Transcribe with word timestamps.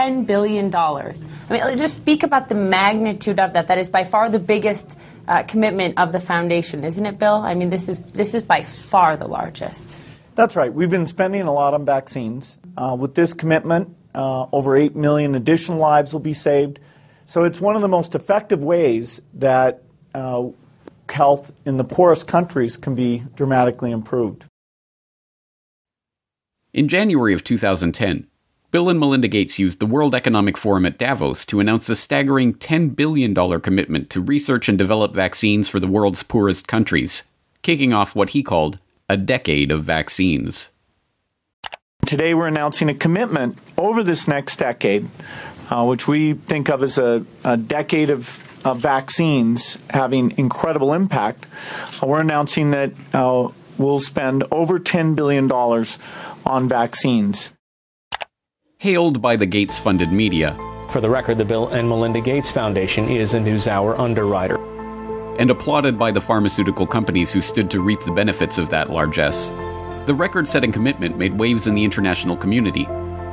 $10 0.00 0.26
billion. 0.26 0.74
I 0.74 1.12
mean, 1.50 1.78
just 1.78 1.96
speak 1.96 2.22
about 2.22 2.48
the 2.48 2.54
magnitude 2.54 3.38
of 3.38 3.52
that. 3.52 3.66
That 3.66 3.78
is 3.78 3.90
by 3.90 4.04
far 4.04 4.28
the 4.28 4.38
biggest 4.38 4.98
uh, 5.28 5.42
commitment 5.42 5.98
of 5.98 6.12
the 6.12 6.20
foundation, 6.20 6.84
isn't 6.84 7.04
it, 7.04 7.18
Bill? 7.18 7.34
I 7.34 7.54
mean, 7.54 7.68
this 7.68 7.88
is, 7.88 7.98
this 7.98 8.34
is 8.34 8.42
by 8.42 8.64
far 8.64 9.16
the 9.16 9.28
largest. 9.28 9.98
That's 10.36 10.56
right. 10.56 10.72
We've 10.72 10.90
been 10.90 11.06
spending 11.06 11.42
a 11.42 11.52
lot 11.52 11.74
on 11.74 11.84
vaccines. 11.84 12.58
Uh, 12.76 12.96
with 12.98 13.14
this 13.14 13.34
commitment, 13.34 13.94
uh, 14.14 14.46
over 14.52 14.76
8 14.76 14.96
million 14.96 15.34
additional 15.34 15.78
lives 15.78 16.12
will 16.12 16.20
be 16.20 16.32
saved. 16.32 16.80
So 17.26 17.44
it's 17.44 17.60
one 17.60 17.76
of 17.76 17.82
the 17.82 17.88
most 17.88 18.14
effective 18.14 18.64
ways 18.64 19.20
that 19.34 19.82
uh, 20.14 20.48
health 21.10 21.52
in 21.66 21.76
the 21.76 21.84
poorest 21.84 22.26
countries 22.26 22.76
can 22.76 22.94
be 22.94 23.22
dramatically 23.36 23.90
improved. 23.90 24.46
In 26.72 26.88
January 26.88 27.34
of 27.34 27.44
2010, 27.44 28.29
Bill 28.70 28.88
and 28.88 29.00
Melinda 29.00 29.26
Gates 29.26 29.58
used 29.58 29.80
the 29.80 29.86
World 29.86 30.14
Economic 30.14 30.56
Forum 30.56 30.86
at 30.86 30.96
Davos 30.96 31.44
to 31.46 31.58
announce 31.58 31.88
a 31.88 31.96
staggering 31.96 32.54
$10 32.54 32.94
billion 32.94 33.34
commitment 33.60 34.10
to 34.10 34.20
research 34.20 34.68
and 34.68 34.78
develop 34.78 35.12
vaccines 35.12 35.68
for 35.68 35.80
the 35.80 35.88
world's 35.88 36.22
poorest 36.22 36.68
countries, 36.68 37.24
kicking 37.62 37.92
off 37.92 38.14
what 38.14 38.30
he 38.30 38.44
called 38.44 38.78
a 39.08 39.16
decade 39.16 39.72
of 39.72 39.82
vaccines. 39.82 40.70
Today, 42.06 42.32
we're 42.32 42.46
announcing 42.46 42.88
a 42.88 42.94
commitment 42.94 43.58
over 43.76 44.04
this 44.04 44.28
next 44.28 44.60
decade, 44.60 45.08
uh, 45.68 45.84
which 45.84 46.06
we 46.06 46.34
think 46.34 46.68
of 46.68 46.84
as 46.84 46.96
a, 46.96 47.26
a 47.44 47.56
decade 47.56 48.10
of, 48.10 48.46
vaccines 48.76 49.78
having 49.88 50.36
incredible 50.36 50.92
impact. 50.92 51.46
Uh, 52.02 52.06
we're 52.06 52.20
announcing 52.20 52.72
that 52.72 52.92
uh, 53.14 53.48
we'll 53.78 54.00
spend 54.00 54.44
over 54.50 54.78
$10 54.78 55.16
billion 55.16 55.50
on 56.44 56.68
vaccines. 56.68 57.54
Hailed 58.80 59.20
by 59.20 59.36
the 59.36 59.44
Gates 59.44 59.78
funded 59.78 60.10
media. 60.10 60.56
For 60.88 61.02
the 61.02 61.10
record, 61.10 61.36
the 61.36 61.44
Bill 61.44 61.68
and 61.68 61.86
Melinda 61.86 62.18
Gates 62.18 62.50
Foundation 62.50 63.10
is 63.10 63.34
a 63.34 63.38
NewsHour 63.38 63.98
underwriter. 63.98 64.56
And 65.38 65.50
applauded 65.50 65.98
by 65.98 66.10
the 66.10 66.20
pharmaceutical 66.22 66.86
companies 66.86 67.30
who 67.30 67.42
stood 67.42 67.70
to 67.72 67.82
reap 67.82 68.00
the 68.00 68.10
benefits 68.10 68.56
of 68.56 68.70
that 68.70 68.88
largesse. 68.88 69.50
The 70.06 70.14
record 70.14 70.48
setting 70.48 70.72
commitment 70.72 71.18
made 71.18 71.38
waves 71.38 71.66
in 71.66 71.74
the 71.74 71.84
international 71.84 72.38
community, 72.38 72.84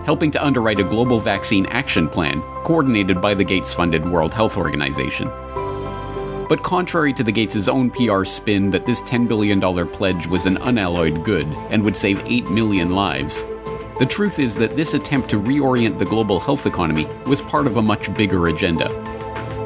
helping 0.03 0.31
to 0.31 0.45
underwrite 0.45 0.81
a 0.81 0.83
global 0.83 1.17
vaccine 1.17 1.65
action 1.67 2.09
plan 2.09 2.41
coordinated 2.65 3.21
by 3.21 3.33
the 3.33 3.45
Gates 3.45 3.73
funded 3.73 4.05
World 4.05 4.33
Health 4.33 4.57
Organization. 4.57 5.29
But 6.49 6.61
contrary 6.61 7.13
to 7.13 7.23
the 7.23 7.31
Gates' 7.31 7.69
own 7.69 7.89
PR 7.89 8.25
spin 8.25 8.69
that 8.71 8.85
this 8.85 9.01
$10 9.03 9.29
billion 9.29 9.61
pledge 9.87 10.27
was 10.27 10.45
an 10.45 10.57
unalloyed 10.57 11.23
good 11.23 11.47
and 11.69 11.83
would 11.83 11.95
save 11.95 12.21
8 12.25 12.49
million 12.49 12.91
lives, 12.91 13.45
the 13.99 14.05
truth 14.05 14.37
is 14.37 14.55
that 14.55 14.75
this 14.75 14.93
attempt 14.93 15.29
to 15.29 15.39
reorient 15.39 15.97
the 15.97 16.05
global 16.05 16.39
health 16.39 16.65
economy 16.67 17.07
was 17.25 17.41
part 17.41 17.65
of 17.65 17.77
a 17.77 17.81
much 17.81 18.13
bigger 18.15 18.47
agenda. 18.47 18.91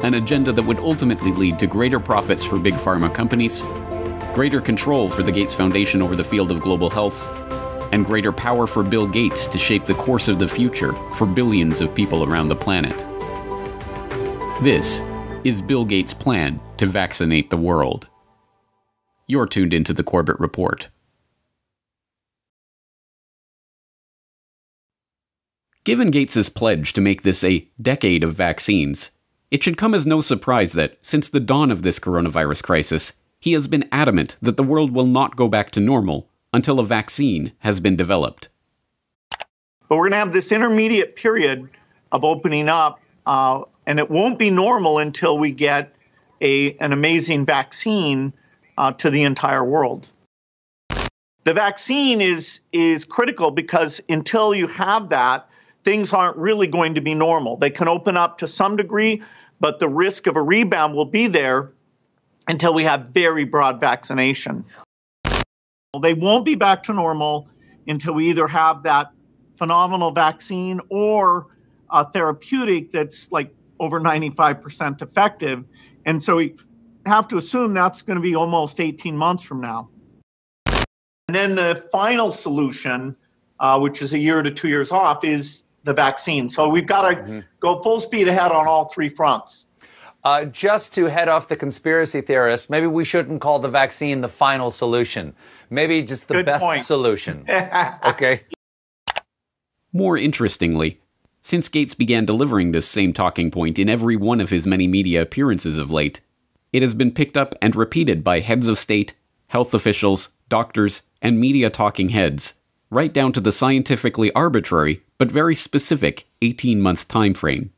An 0.02 0.14
agenda 0.14 0.52
that 0.52 0.62
would 0.62 0.78
ultimately 0.78 1.32
lead 1.32 1.58
to 1.58 1.66
greater 1.66 2.00
profits 2.00 2.42
for 2.42 2.58
big 2.58 2.74
pharma 2.74 3.12
companies, 3.12 3.62
greater 4.34 4.60
control 4.60 5.10
for 5.10 5.22
the 5.22 5.30
Gates 5.30 5.52
Foundation 5.52 6.00
over 6.00 6.16
the 6.16 6.24
field 6.24 6.50
of 6.50 6.60
global 6.60 6.88
health, 6.88 7.28
and 7.92 8.06
greater 8.06 8.32
power 8.32 8.66
for 8.66 8.82
Bill 8.82 9.06
Gates 9.06 9.46
to 9.46 9.58
shape 9.58 9.84
the 9.84 9.94
course 9.94 10.28
of 10.28 10.38
the 10.38 10.48
future 10.48 10.94
for 11.14 11.26
billions 11.26 11.82
of 11.82 11.94
people 11.94 12.24
around 12.24 12.48
the 12.48 12.56
planet. 12.56 13.06
This 14.62 15.04
is 15.44 15.60
Bill 15.60 15.84
Gates' 15.84 16.14
plan 16.14 16.58
to 16.78 16.86
vaccinate 16.86 17.50
the 17.50 17.56
world. 17.58 18.08
You're 19.26 19.46
tuned 19.46 19.74
into 19.74 19.92
the 19.92 20.02
Corbett 20.02 20.40
Report. 20.40 20.88
Given 25.84 26.12
Gates' 26.12 26.48
pledge 26.48 26.92
to 26.92 27.00
make 27.00 27.22
this 27.22 27.42
a 27.42 27.68
decade 27.80 28.22
of 28.22 28.34
vaccines, 28.34 29.10
it 29.50 29.64
should 29.64 29.76
come 29.76 29.94
as 29.94 30.06
no 30.06 30.20
surprise 30.20 30.74
that, 30.74 30.96
since 31.02 31.28
the 31.28 31.40
dawn 31.40 31.72
of 31.72 31.82
this 31.82 31.98
coronavirus 31.98 32.62
crisis, 32.62 33.14
he 33.40 33.52
has 33.54 33.66
been 33.66 33.88
adamant 33.90 34.36
that 34.40 34.56
the 34.56 34.62
world 34.62 34.92
will 34.92 35.06
not 35.06 35.34
go 35.34 35.48
back 35.48 35.72
to 35.72 35.80
normal 35.80 36.28
until 36.52 36.78
a 36.78 36.86
vaccine 36.86 37.50
has 37.58 37.80
been 37.80 37.96
developed. 37.96 38.48
But 39.88 39.96
we're 39.96 40.04
going 40.08 40.12
to 40.12 40.18
have 40.18 40.32
this 40.32 40.52
intermediate 40.52 41.16
period 41.16 41.68
of 42.12 42.22
opening 42.22 42.68
up 42.68 43.00
uh, 43.26 43.62
and 43.84 43.98
it 43.98 44.08
won't 44.08 44.38
be 44.38 44.50
normal 44.50 45.00
until 45.00 45.36
we 45.36 45.50
get 45.50 45.92
a, 46.40 46.74
an 46.74 46.92
amazing 46.92 47.44
vaccine 47.44 48.32
uh, 48.78 48.92
to 48.92 49.10
the 49.10 49.24
entire 49.24 49.64
world. 49.64 50.08
The 51.42 51.54
vaccine 51.54 52.20
is, 52.20 52.60
is 52.72 53.04
critical 53.04 53.50
because 53.50 54.00
until 54.08 54.54
you 54.54 54.68
have 54.68 55.08
that, 55.08 55.48
things 55.84 56.12
aren't 56.12 56.36
really 56.36 56.66
going 56.66 56.94
to 56.94 57.00
be 57.00 57.14
normal. 57.14 57.56
They 57.56 57.70
can 57.70 57.88
open 57.88 58.16
up 58.16 58.38
to 58.38 58.46
some 58.46 58.76
degree, 58.76 59.22
but 59.60 59.78
the 59.78 59.88
risk 59.88 60.26
of 60.26 60.36
a 60.36 60.42
rebound 60.42 60.94
will 60.94 61.04
be 61.04 61.26
there 61.26 61.72
until 62.48 62.74
we 62.74 62.84
have 62.84 63.08
very 63.08 63.44
broad 63.44 63.80
vaccination. 63.80 64.64
They 66.00 66.14
won't 66.14 66.44
be 66.44 66.54
back 66.54 66.82
to 66.84 66.92
normal 66.92 67.48
until 67.86 68.14
we 68.14 68.30
either 68.30 68.46
have 68.46 68.82
that 68.84 69.12
phenomenal 69.56 70.10
vaccine 70.10 70.80
or 70.88 71.46
a 71.90 72.10
therapeutic 72.10 72.90
that's 72.90 73.30
like 73.30 73.54
over 73.78 74.00
95% 74.00 75.02
effective. 75.02 75.64
And 76.06 76.22
so 76.22 76.36
we 76.36 76.54
have 77.06 77.28
to 77.28 77.36
assume 77.36 77.74
that's 77.74 78.02
going 78.02 78.16
to 78.16 78.22
be 78.22 78.34
almost 78.34 78.80
18 78.80 79.16
months 79.16 79.42
from 79.42 79.60
now. 79.60 79.88
And 81.28 81.34
then 81.34 81.54
the 81.54 81.88
final 81.92 82.32
solution, 82.32 83.16
uh, 83.60 83.78
which 83.78 84.02
is 84.02 84.12
a 84.12 84.18
year 84.18 84.42
to 84.42 84.50
two 84.50 84.68
years 84.68 84.92
off, 84.92 85.24
is 85.24 85.64
the 85.84 85.94
vaccine. 85.94 86.48
So 86.48 86.68
we've 86.68 86.86
got 86.86 87.08
to 87.08 87.16
mm-hmm. 87.16 87.40
go 87.60 87.80
full 87.82 88.00
speed 88.00 88.28
ahead 88.28 88.52
on 88.52 88.66
all 88.66 88.86
three 88.86 89.08
fronts. 89.08 89.66
Uh, 90.24 90.44
just 90.44 90.94
to 90.94 91.06
head 91.06 91.28
off 91.28 91.48
the 91.48 91.56
conspiracy 91.56 92.20
theorists, 92.20 92.70
maybe 92.70 92.86
we 92.86 93.04
shouldn't 93.04 93.40
call 93.40 93.58
the 93.58 93.68
vaccine 93.68 94.20
the 94.20 94.28
final 94.28 94.70
solution. 94.70 95.34
Maybe 95.68 96.00
just 96.02 96.28
the 96.28 96.34
Good 96.34 96.46
best 96.46 96.64
point. 96.64 96.82
solution. 96.82 97.44
okay. 98.04 98.42
More 99.92 100.16
interestingly, 100.16 101.00
since 101.40 101.68
Gates 101.68 101.94
began 101.94 102.24
delivering 102.24 102.70
this 102.70 102.88
same 102.88 103.12
talking 103.12 103.50
point 103.50 103.80
in 103.80 103.88
every 103.88 104.14
one 104.14 104.40
of 104.40 104.50
his 104.50 104.64
many 104.64 104.86
media 104.86 105.20
appearances 105.20 105.76
of 105.76 105.90
late, 105.90 106.20
it 106.72 106.82
has 106.82 106.94
been 106.94 107.10
picked 107.10 107.36
up 107.36 107.56
and 107.60 107.74
repeated 107.74 108.22
by 108.22 108.40
heads 108.40 108.68
of 108.68 108.78
state, 108.78 109.14
health 109.48 109.74
officials, 109.74 110.30
doctors, 110.48 111.02
and 111.20 111.40
media 111.40 111.68
talking 111.68 112.10
heads, 112.10 112.54
right 112.92 113.14
down 113.14 113.32
to 113.32 113.40
the 113.40 113.50
scientifically 113.50 114.30
arbitrary 114.34 115.02
but 115.16 115.30
very 115.30 115.54
specific 115.54 116.26
18 116.42 116.80
month 116.80 117.08
time 117.08 117.32
frame. 117.32 117.72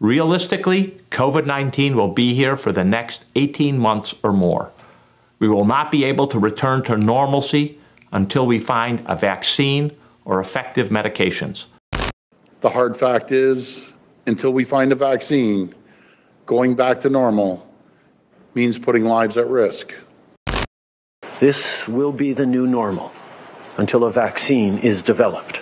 Realistically, 0.00 0.98
COVID 1.10 1.46
19 1.46 1.96
will 1.96 2.12
be 2.12 2.34
here 2.34 2.56
for 2.56 2.72
the 2.72 2.84
next 2.84 3.24
18 3.36 3.78
months 3.78 4.14
or 4.22 4.32
more. 4.32 4.70
We 5.38 5.48
will 5.48 5.64
not 5.64 5.90
be 5.90 6.04
able 6.04 6.26
to 6.26 6.38
return 6.38 6.82
to 6.84 6.98
normalcy 6.98 7.78
until 8.12 8.46
we 8.46 8.58
find 8.58 9.02
a 9.06 9.16
vaccine 9.16 9.92
or 10.26 10.40
effective 10.40 10.90
medications. 10.90 11.66
The 12.60 12.68
hard 12.68 12.98
fact 12.98 13.32
is, 13.32 13.86
until 14.26 14.52
we 14.52 14.64
find 14.64 14.92
a 14.92 14.96
vaccine, 14.96 15.74
going 16.44 16.74
back 16.74 17.00
to 17.02 17.08
normal 17.08 17.66
means 18.54 18.78
putting 18.78 19.04
lives 19.04 19.38
at 19.38 19.48
risk. 19.48 19.94
This 21.38 21.88
will 21.88 22.12
be 22.12 22.34
the 22.34 22.44
new 22.44 22.66
normal 22.66 23.12
until 23.80 24.04
a 24.04 24.10
vaccine 24.10 24.78
is 24.78 25.00
developed. 25.02 25.60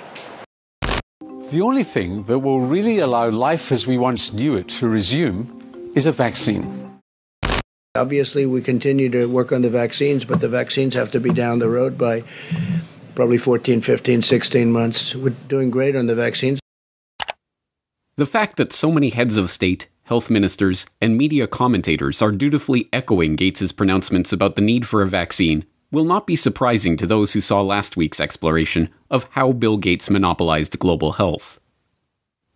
The 1.50 1.62
only 1.62 1.84
thing 1.84 2.24
that 2.24 2.40
will 2.40 2.60
really 2.60 2.98
allow 2.98 3.30
life 3.30 3.72
as 3.72 3.86
we 3.86 3.96
once 3.96 4.32
knew 4.32 4.56
it 4.56 4.68
to 4.80 4.88
resume 4.88 5.92
is 5.94 6.04
a 6.04 6.12
vaccine. 6.12 6.66
Obviously, 7.94 8.44
we 8.44 8.60
continue 8.60 9.08
to 9.10 9.26
work 9.26 9.50
on 9.52 9.62
the 9.62 9.70
vaccines, 9.70 10.24
but 10.24 10.40
the 10.40 10.48
vaccines 10.48 10.94
have 10.94 11.10
to 11.12 11.20
be 11.20 11.30
down 11.30 11.60
the 11.60 11.70
road 11.70 11.96
by 11.96 12.24
probably 13.14 13.38
14, 13.38 13.80
15, 13.80 14.22
16 14.22 14.70
months. 14.70 15.14
We're 15.14 15.34
doing 15.48 15.70
great 15.70 15.96
on 15.96 16.06
the 16.06 16.14
vaccines. 16.14 16.60
The 18.16 18.26
fact 18.26 18.56
that 18.56 18.72
so 18.72 18.90
many 18.90 19.10
heads 19.10 19.36
of 19.36 19.48
state, 19.48 19.88
health 20.02 20.28
ministers, 20.28 20.86
and 21.00 21.16
media 21.16 21.46
commentators 21.46 22.20
are 22.20 22.32
dutifully 22.32 22.88
echoing 22.92 23.36
Gates's 23.36 23.72
pronouncements 23.72 24.32
about 24.32 24.56
the 24.56 24.62
need 24.62 24.86
for 24.86 25.02
a 25.02 25.06
vaccine 25.06 25.64
will 25.90 26.04
not 26.04 26.26
be 26.26 26.36
surprising 26.36 26.96
to 26.96 27.06
those 27.06 27.32
who 27.32 27.40
saw 27.40 27.62
last 27.62 27.96
week's 27.96 28.20
exploration 28.20 28.88
of 29.10 29.26
how 29.30 29.52
Bill 29.52 29.78
Gates 29.78 30.10
monopolized 30.10 30.78
global 30.78 31.12
health. 31.12 31.60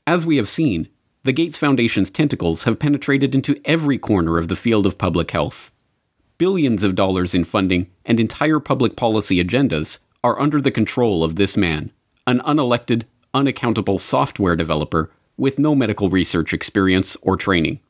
As 0.07 0.27
we 0.27 0.37
have 0.37 0.49
seen, 0.49 0.89
the 1.25 1.33
Gates 1.33 1.57
Foundation's 1.57 2.11
tentacles 2.11 2.65
have 2.65 2.79
penetrated 2.79 3.35
into 3.35 3.61
every 3.65 3.97
corner 3.97 4.39
of 4.39 4.49
the 4.49 4.57
field 4.57 4.87
of 4.87 4.99
public 4.99 5.31
health. 5.31 5.71
Billions 6.37 6.83
of 6.83 6.97
dollars 6.97 7.35
in 7.35 7.45
funding 7.45 7.89
and 8.05 8.19
entire 8.19 8.59
public 8.59 8.97
policy 8.97 9.43
agendas 9.43 10.01
are 10.25 10.41
under 10.41 10.61
the 10.61 10.71
control 10.71 11.23
of 11.23 11.37
this 11.37 11.57
man, 11.57 11.93
an 12.27 12.41
unelected, 12.41 13.05
unaccountable 13.33 13.99
software 13.99 14.57
developer 14.57 15.11
with 15.37 15.59
no 15.59 15.75
medical 15.75 16.11
research 16.11 16.53
experience 16.53 17.17
or 17.23 17.37
training. 17.37 17.81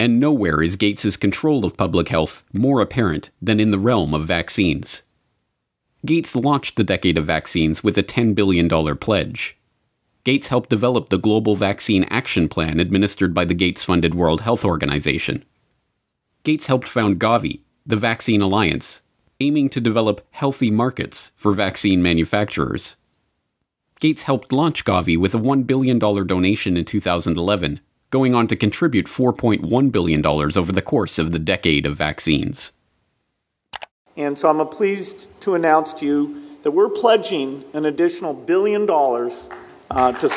And 0.00 0.20
nowhere 0.20 0.62
is 0.62 0.76
Gates's 0.76 1.16
control 1.16 1.64
of 1.64 1.76
public 1.76 2.08
health 2.08 2.44
more 2.52 2.80
apparent 2.80 3.30
than 3.42 3.58
in 3.58 3.72
the 3.72 3.78
realm 3.78 4.14
of 4.14 4.24
vaccines. 4.24 5.02
Gates 6.06 6.36
launched 6.36 6.76
the 6.76 6.84
decade 6.84 7.18
of 7.18 7.24
vaccines 7.24 7.82
with 7.82 7.98
a 7.98 8.04
$10 8.04 8.34
billion 8.34 8.68
pledge. 8.98 9.58
Gates 10.22 10.48
helped 10.48 10.70
develop 10.70 11.08
the 11.08 11.18
Global 11.18 11.56
Vaccine 11.56 12.04
Action 12.04 12.48
Plan 12.48 12.78
administered 12.78 13.34
by 13.34 13.44
the 13.44 13.54
Gates 13.54 13.82
funded 13.82 14.14
World 14.14 14.42
Health 14.42 14.64
Organization. 14.64 15.44
Gates 16.44 16.66
helped 16.66 16.86
found 16.86 17.18
Gavi, 17.18 17.60
the 17.84 17.96
Vaccine 17.96 18.40
Alliance, 18.40 19.02
aiming 19.40 19.68
to 19.70 19.80
develop 19.80 20.24
healthy 20.30 20.70
markets 20.70 21.32
for 21.34 21.52
vaccine 21.52 22.02
manufacturers. 22.02 22.96
Gates 23.98 24.24
helped 24.24 24.52
launch 24.52 24.84
Gavi 24.84 25.18
with 25.18 25.34
a 25.34 25.38
$1 25.38 25.66
billion 25.66 25.98
donation 25.98 26.76
in 26.76 26.84
2011, 26.84 27.80
going 28.10 28.34
on 28.34 28.46
to 28.46 28.56
contribute 28.56 29.06
$4.1 29.06 29.92
billion 29.92 30.24
over 30.24 30.72
the 30.72 30.82
course 30.82 31.18
of 31.18 31.32
the 31.32 31.38
decade 31.38 31.86
of 31.86 31.96
vaccines. 31.96 32.72
And 34.16 34.38
so 34.38 34.50
I'm 34.50 34.66
pleased 34.68 35.40
to 35.42 35.54
announce 35.54 35.92
to 35.94 36.06
you 36.06 36.42
that 36.62 36.72
we're 36.72 36.88
pledging 36.88 37.64
an 37.72 37.84
additional 37.84 38.34
billion 38.34 38.86
dollars 38.86 39.48
uh, 39.90 40.12
to. 40.12 40.28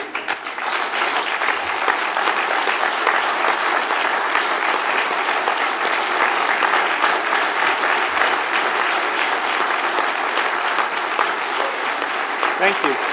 Thank 12.62 12.84
you. 12.86 13.12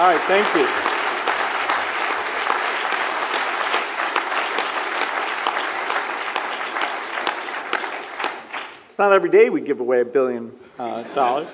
All 0.00 0.08
right, 0.08 0.19
thank 0.30 0.54
you. 0.54 0.66
It's 8.86 8.98
not 8.98 9.12
every 9.12 9.30
day 9.30 9.50
we 9.50 9.60
give 9.60 9.80
away 9.80 10.00
a 10.00 10.04
billion 10.04 10.52
uh, 10.78 11.02
dollars. 11.14 11.48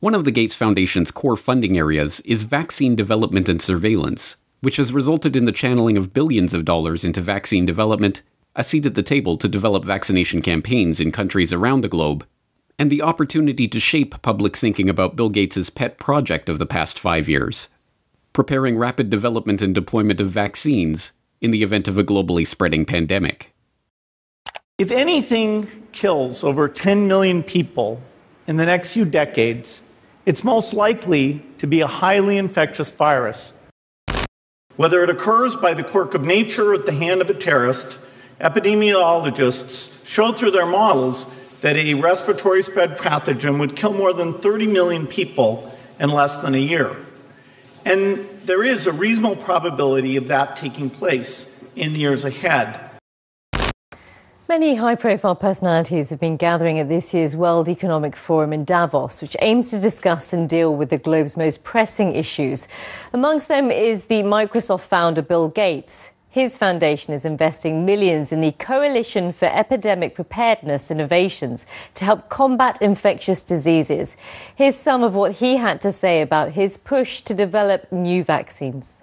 One 0.00 0.16
of 0.16 0.24
the 0.24 0.32
Gates 0.32 0.54
Foundation's 0.54 1.12
core 1.12 1.36
funding 1.36 1.78
areas 1.78 2.20
is 2.22 2.42
vaccine 2.42 2.96
development 2.96 3.48
and 3.48 3.62
surveillance, 3.62 4.38
which 4.60 4.78
has 4.78 4.92
resulted 4.92 5.36
in 5.36 5.44
the 5.44 5.52
channeling 5.52 5.96
of 5.96 6.12
billions 6.12 6.52
of 6.52 6.64
dollars 6.64 7.04
into 7.04 7.20
vaccine 7.20 7.64
development, 7.64 8.22
a 8.56 8.64
seat 8.64 8.86
at 8.86 8.94
the 8.94 9.04
table 9.04 9.36
to 9.36 9.46
develop 9.48 9.84
vaccination 9.84 10.42
campaigns 10.42 10.98
in 10.98 11.12
countries 11.12 11.52
around 11.52 11.82
the 11.82 11.88
globe, 11.88 12.26
and 12.78 12.90
the 12.90 13.02
opportunity 13.02 13.68
to 13.68 13.80
shape 13.80 14.20
public 14.22 14.56
thinking 14.56 14.88
about 14.88 15.16
Bill 15.16 15.30
Gates' 15.30 15.70
pet 15.70 15.98
project 15.98 16.48
of 16.48 16.58
the 16.58 16.66
past 16.66 16.98
five 16.98 17.28
years 17.28 17.68
preparing 18.34 18.76
rapid 18.76 19.08
development 19.08 19.62
and 19.62 19.74
deployment 19.74 20.20
of 20.20 20.28
vaccines 20.28 21.12
in 21.40 21.52
the 21.52 21.62
event 21.62 21.88
of 21.88 21.96
a 21.96 22.04
globally 22.04 22.46
spreading 22.46 22.84
pandemic. 22.84 23.54
If 24.76 24.90
anything 24.90 25.68
kills 25.92 26.42
over 26.42 26.68
10 26.68 27.06
million 27.06 27.42
people 27.42 28.02
in 28.46 28.56
the 28.56 28.66
next 28.66 28.92
few 28.92 29.04
decades, 29.04 29.84
it's 30.26 30.42
most 30.42 30.74
likely 30.74 31.44
to 31.58 31.66
be 31.66 31.80
a 31.80 31.86
highly 31.86 32.36
infectious 32.36 32.90
virus. 32.90 33.52
Whether 34.76 35.04
it 35.04 35.10
occurs 35.10 35.54
by 35.54 35.74
the 35.74 35.84
quirk 35.84 36.14
of 36.14 36.24
nature 36.24 36.72
or 36.72 36.74
at 36.74 36.86
the 36.86 36.92
hand 36.92 37.20
of 37.20 37.30
a 37.30 37.34
terrorist, 37.34 38.00
epidemiologists 38.40 40.04
show 40.04 40.32
through 40.32 40.50
their 40.50 40.66
models 40.66 41.26
that 41.64 41.76
a 41.76 41.94
respiratory 41.94 42.60
spread 42.60 42.98
pathogen 42.98 43.58
would 43.58 43.74
kill 43.74 43.94
more 43.94 44.12
than 44.12 44.38
30 44.38 44.66
million 44.66 45.06
people 45.06 45.74
in 45.98 46.10
less 46.10 46.36
than 46.36 46.54
a 46.54 46.58
year. 46.58 46.94
And 47.86 48.28
there 48.44 48.62
is 48.62 48.86
a 48.86 48.92
reasonable 48.92 49.36
probability 49.36 50.18
of 50.18 50.28
that 50.28 50.56
taking 50.56 50.90
place 50.90 51.58
in 51.74 51.94
the 51.94 52.00
years 52.00 52.22
ahead. 52.22 52.78
Many 54.46 54.74
high 54.74 54.94
profile 54.94 55.34
personalities 55.34 56.10
have 56.10 56.20
been 56.20 56.36
gathering 56.36 56.78
at 56.78 56.90
this 56.90 57.14
year's 57.14 57.34
World 57.34 57.66
Economic 57.66 58.14
Forum 58.14 58.52
in 58.52 58.66
Davos, 58.66 59.22
which 59.22 59.34
aims 59.40 59.70
to 59.70 59.80
discuss 59.80 60.34
and 60.34 60.46
deal 60.46 60.76
with 60.76 60.90
the 60.90 60.98
globe's 60.98 61.34
most 61.34 61.64
pressing 61.64 62.14
issues. 62.14 62.68
Amongst 63.14 63.48
them 63.48 63.70
is 63.70 64.04
the 64.04 64.16
Microsoft 64.16 64.82
founder 64.82 65.22
Bill 65.22 65.48
Gates. 65.48 66.10
His 66.34 66.58
foundation 66.58 67.14
is 67.14 67.24
investing 67.24 67.86
millions 67.86 68.32
in 68.32 68.40
the 68.40 68.50
Coalition 68.50 69.32
for 69.32 69.44
Epidemic 69.44 70.16
Preparedness 70.16 70.90
Innovations 70.90 71.64
to 71.94 72.04
help 72.04 72.28
combat 72.28 72.76
infectious 72.82 73.40
diseases. 73.40 74.16
Here's 74.56 74.74
some 74.74 75.04
of 75.04 75.14
what 75.14 75.36
he 75.36 75.58
had 75.58 75.80
to 75.82 75.92
say 75.92 76.22
about 76.22 76.54
his 76.54 76.76
push 76.76 77.20
to 77.20 77.34
develop 77.34 77.92
new 77.92 78.24
vaccines. 78.24 79.02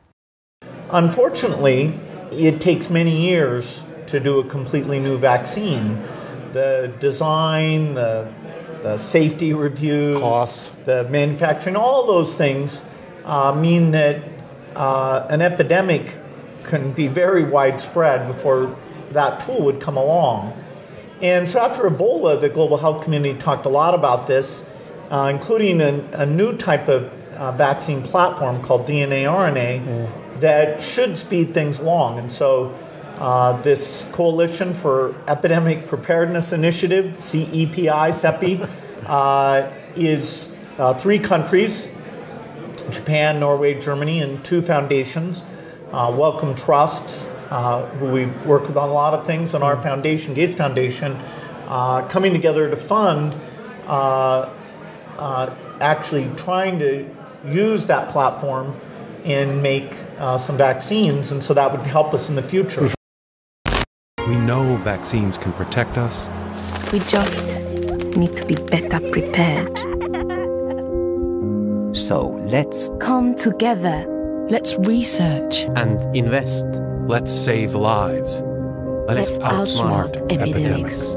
Unfortunately, 0.90 1.98
it 2.34 2.60
takes 2.60 2.90
many 2.90 3.26
years 3.26 3.86
to 4.08 4.20
do 4.20 4.42
a 4.42 4.44
completely 4.44 5.00
new 5.00 5.18
vaccine. 5.18 6.04
The 6.52 6.94
design, 7.00 7.94
the, 7.94 8.30
the 8.84 8.98
safety 8.98 9.54
reviews, 9.54 10.20
Costs. 10.20 10.68
the 10.84 11.06
manufacturing, 11.06 11.78
all 11.78 12.06
those 12.06 12.36
things 12.36 12.86
uh, 13.24 13.56
mean 13.56 13.92
that 13.92 14.22
uh, 14.76 15.28
an 15.30 15.42
epidemic 15.42 16.18
can 16.64 16.92
be 16.92 17.08
very 17.08 17.44
widespread 17.44 18.28
before 18.28 18.76
that 19.12 19.40
tool 19.42 19.62
would 19.64 19.80
come 19.80 19.98
along. 19.98 20.54
And 21.22 21.48
so 21.48 21.60
after 21.60 21.84
Ebola, 21.84 22.40
the 22.40 22.50
global 22.50 22.78
health 22.78 23.04
community 23.04 23.38
talked 23.38 23.66
a 23.66 23.70
lot 23.70 23.94
about 23.94 24.28
this, 24.28 24.68
uh, 25.10 25.30
including 25.32 25.82
a, 25.82 26.04
a, 26.14 26.26
new 26.26 26.58
type 26.58 26.88
of 26.88 27.12
uh, 27.34 27.52
vaccine 27.52 28.02
platform 28.02 28.64
called 28.64 28.88
DNA 28.88 29.26
RNA 29.26 29.86
mm. 29.86 30.40
that 30.40 30.82
should 30.82 31.18
speed 31.18 31.54
things 31.54 31.80
along. 31.80 32.18
And 32.18 32.32
so 32.32 32.74
uh, 33.18 33.62
this 33.62 34.10
Coalition 34.14 34.74
for 34.74 35.16
Epidemic 35.28 35.86
Preparedness 35.86 36.54
Initiative, 36.54 37.18
CEPI, 37.18 38.10
CEPI, 38.10 38.70
uh, 39.06 39.72
is 39.96 40.56
uh, 40.80 40.94
three 40.96 41.20
countries 41.20 41.94
Japan, 42.90 43.40
Norway, 43.40 43.80
Germany, 43.80 44.22
and 44.22 44.44
two 44.44 44.62
foundations 44.62 45.44
uh, 45.92 46.14
Wellcome 46.18 46.56
Trust, 46.56 47.28
uh, 47.50 47.86
who 47.86 48.12
we 48.12 48.26
work 48.48 48.64
with 48.68 48.78
on 48.78 48.90
a 48.90 48.94
lot 48.94 49.14
of 49.14 49.26
things, 49.26 49.54
and 49.54 49.64
our 49.64 49.78
foundation, 49.78 50.34
Gates 50.34 50.56
Foundation, 50.56 51.18
uh, 51.68 52.08
coming 52.08 52.34
together 52.34 52.70
to 52.70 52.78
fund 52.78 53.38
uh, 53.88 54.50
uh, 55.18 55.56
actually 55.80 56.30
trying 56.36 56.80
to 56.80 57.10
use 57.46 57.88
that 57.88 58.10
platform 58.10 58.76
and 59.24 59.62
make 59.62 59.94
uh, 60.18 60.38
some 60.38 60.58
vaccines, 60.58 61.32
and 61.32 61.44
so 61.44 61.54
that 61.54 61.72
would 61.72 61.86
help 61.86 62.14
us 62.14 62.30
in 62.30 62.36
the 62.36 62.42
future. 62.42 62.90
We 64.28 64.36
know 64.36 64.78
vaccines 64.78 65.38
can 65.38 65.54
protect 65.54 65.98
us. 65.98 66.26
We 66.92 67.00
just 67.00 67.62
need 68.16 68.36
to 68.38 68.46
be 68.46 68.56
better 68.56 69.00
prepared. 69.12 69.78
So 71.96 72.42
let's 72.48 72.90
come 73.00 73.36
together 73.36 74.21
Let's 74.52 74.78
research 74.80 75.64
and 75.78 76.04
invest. 76.14 76.66
Let's 77.08 77.32
save 77.32 77.74
lives. 77.74 78.42
Let's, 79.08 79.38
Let's 79.38 79.38
outsmart, 79.38 80.12
outsmart 80.12 80.30
epidemics. 80.30 81.14
epidemics. 81.14 81.16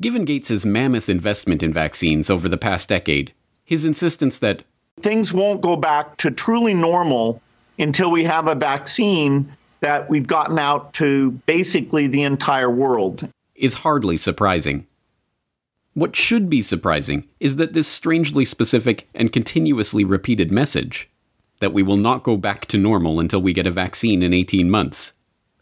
Given 0.00 0.24
Gates's 0.24 0.64
mammoth 0.64 1.08
investment 1.08 1.64
in 1.64 1.72
vaccines 1.72 2.30
over 2.30 2.48
the 2.48 2.56
past 2.56 2.88
decade, 2.88 3.34
his 3.64 3.84
insistence 3.84 4.38
that 4.38 4.62
things 5.00 5.32
won't 5.32 5.62
go 5.62 5.74
back 5.74 6.16
to 6.18 6.30
truly 6.30 6.74
normal 6.74 7.42
until 7.76 8.12
we 8.12 8.22
have 8.22 8.46
a 8.46 8.54
vaccine 8.54 9.52
that 9.84 10.08
we've 10.08 10.26
gotten 10.26 10.58
out 10.58 10.94
to 10.94 11.32
basically 11.44 12.06
the 12.06 12.22
entire 12.22 12.70
world. 12.70 13.28
Is 13.54 13.74
hardly 13.74 14.16
surprising. 14.16 14.86
What 15.92 16.16
should 16.16 16.48
be 16.48 16.62
surprising 16.62 17.28
is 17.38 17.56
that 17.56 17.74
this 17.74 17.86
strangely 17.86 18.46
specific 18.46 19.06
and 19.14 19.30
continuously 19.30 20.02
repeated 20.02 20.50
message, 20.50 21.10
that 21.60 21.74
we 21.74 21.82
will 21.82 21.98
not 21.98 22.22
go 22.22 22.38
back 22.38 22.64
to 22.68 22.78
normal 22.78 23.20
until 23.20 23.42
we 23.42 23.52
get 23.52 23.66
a 23.66 23.70
vaccine 23.70 24.22
in 24.22 24.32
18 24.32 24.70
months, 24.70 25.12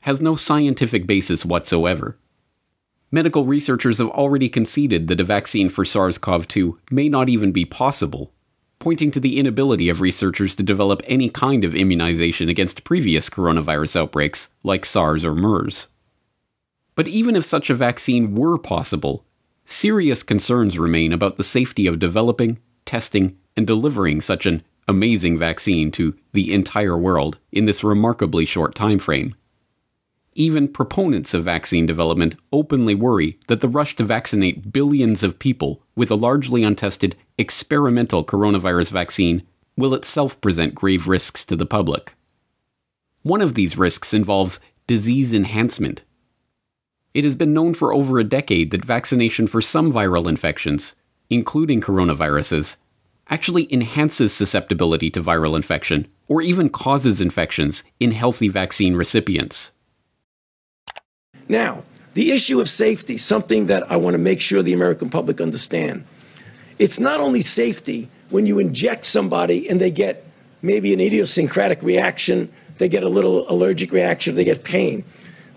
has 0.02 0.20
no 0.20 0.36
scientific 0.36 1.04
basis 1.04 1.44
whatsoever. 1.44 2.16
Medical 3.10 3.44
researchers 3.44 3.98
have 3.98 4.10
already 4.10 4.48
conceded 4.48 5.08
that 5.08 5.20
a 5.20 5.24
vaccine 5.24 5.68
for 5.68 5.84
SARS 5.84 6.16
CoV 6.16 6.46
2 6.46 6.78
may 6.92 7.08
not 7.08 7.28
even 7.28 7.50
be 7.50 7.64
possible 7.64 8.32
pointing 8.82 9.12
to 9.12 9.20
the 9.20 9.38
inability 9.38 9.88
of 9.88 10.00
researchers 10.00 10.56
to 10.56 10.62
develop 10.64 11.02
any 11.06 11.28
kind 11.28 11.62
of 11.62 11.72
immunization 11.72 12.48
against 12.48 12.82
previous 12.82 13.30
coronavirus 13.30 13.94
outbreaks, 13.94 14.48
like 14.64 14.84
SARS 14.84 15.24
or 15.24 15.36
MERS. 15.36 15.86
But 16.96 17.06
even 17.06 17.36
if 17.36 17.44
such 17.44 17.70
a 17.70 17.74
vaccine 17.74 18.34
were 18.34 18.58
possible, 18.58 19.24
serious 19.64 20.24
concerns 20.24 20.80
remain 20.80 21.12
about 21.12 21.36
the 21.36 21.44
safety 21.44 21.86
of 21.86 22.00
developing, 22.00 22.58
testing, 22.84 23.38
and 23.56 23.68
delivering 23.68 24.20
such 24.20 24.46
an 24.46 24.64
amazing 24.88 25.38
vaccine 25.38 25.92
to 25.92 26.16
the 26.32 26.52
entire 26.52 26.98
world 26.98 27.38
in 27.52 27.66
this 27.66 27.84
remarkably 27.84 28.44
short 28.44 28.74
time 28.74 28.98
frame. 28.98 29.36
Even 30.34 30.66
proponents 30.68 31.34
of 31.34 31.44
vaccine 31.44 31.84
development 31.84 32.36
openly 32.52 32.94
worry 32.94 33.38
that 33.48 33.60
the 33.60 33.68
rush 33.68 33.94
to 33.96 34.04
vaccinate 34.04 34.72
billions 34.72 35.22
of 35.22 35.38
people 35.38 35.82
with 35.94 36.10
a 36.10 36.14
largely 36.14 36.64
untested 36.64 37.16
experimental 37.36 38.24
coronavirus 38.24 38.92
vaccine 38.92 39.42
will 39.76 39.94
itself 39.94 40.40
present 40.40 40.74
grave 40.74 41.06
risks 41.06 41.44
to 41.44 41.56
the 41.56 41.66
public. 41.66 42.14
One 43.22 43.42
of 43.42 43.54
these 43.54 43.76
risks 43.76 44.14
involves 44.14 44.58
disease 44.86 45.34
enhancement. 45.34 46.02
It 47.14 47.24
has 47.24 47.36
been 47.36 47.52
known 47.52 47.74
for 47.74 47.92
over 47.92 48.18
a 48.18 48.24
decade 48.24 48.70
that 48.70 48.84
vaccination 48.84 49.46
for 49.46 49.60
some 49.60 49.92
viral 49.92 50.28
infections, 50.28 50.94
including 51.28 51.82
coronaviruses, 51.82 52.76
actually 53.28 53.72
enhances 53.72 54.32
susceptibility 54.32 55.10
to 55.10 55.22
viral 55.22 55.56
infection 55.56 56.06
or 56.26 56.40
even 56.40 56.70
causes 56.70 57.20
infections 57.20 57.84
in 58.00 58.12
healthy 58.12 58.48
vaccine 58.48 58.96
recipients. 58.96 59.72
Now, 61.48 61.84
the 62.14 62.30
issue 62.30 62.60
of 62.60 62.68
safety, 62.68 63.16
something 63.16 63.66
that 63.66 63.90
I 63.90 63.96
want 63.96 64.14
to 64.14 64.18
make 64.18 64.40
sure 64.40 64.62
the 64.62 64.72
American 64.72 65.08
public 65.08 65.40
understand. 65.40 66.04
It's 66.78 67.00
not 67.00 67.20
only 67.20 67.40
safety 67.40 68.10
when 68.30 68.46
you 68.46 68.58
inject 68.58 69.04
somebody 69.04 69.68
and 69.68 69.80
they 69.80 69.90
get 69.90 70.24
maybe 70.62 70.92
an 70.92 71.00
idiosyncratic 71.00 71.82
reaction, 71.82 72.50
they 72.78 72.88
get 72.88 73.02
a 73.02 73.08
little 73.08 73.50
allergic 73.50 73.92
reaction, 73.92 74.34
they 74.34 74.44
get 74.44 74.64
pain. 74.64 75.04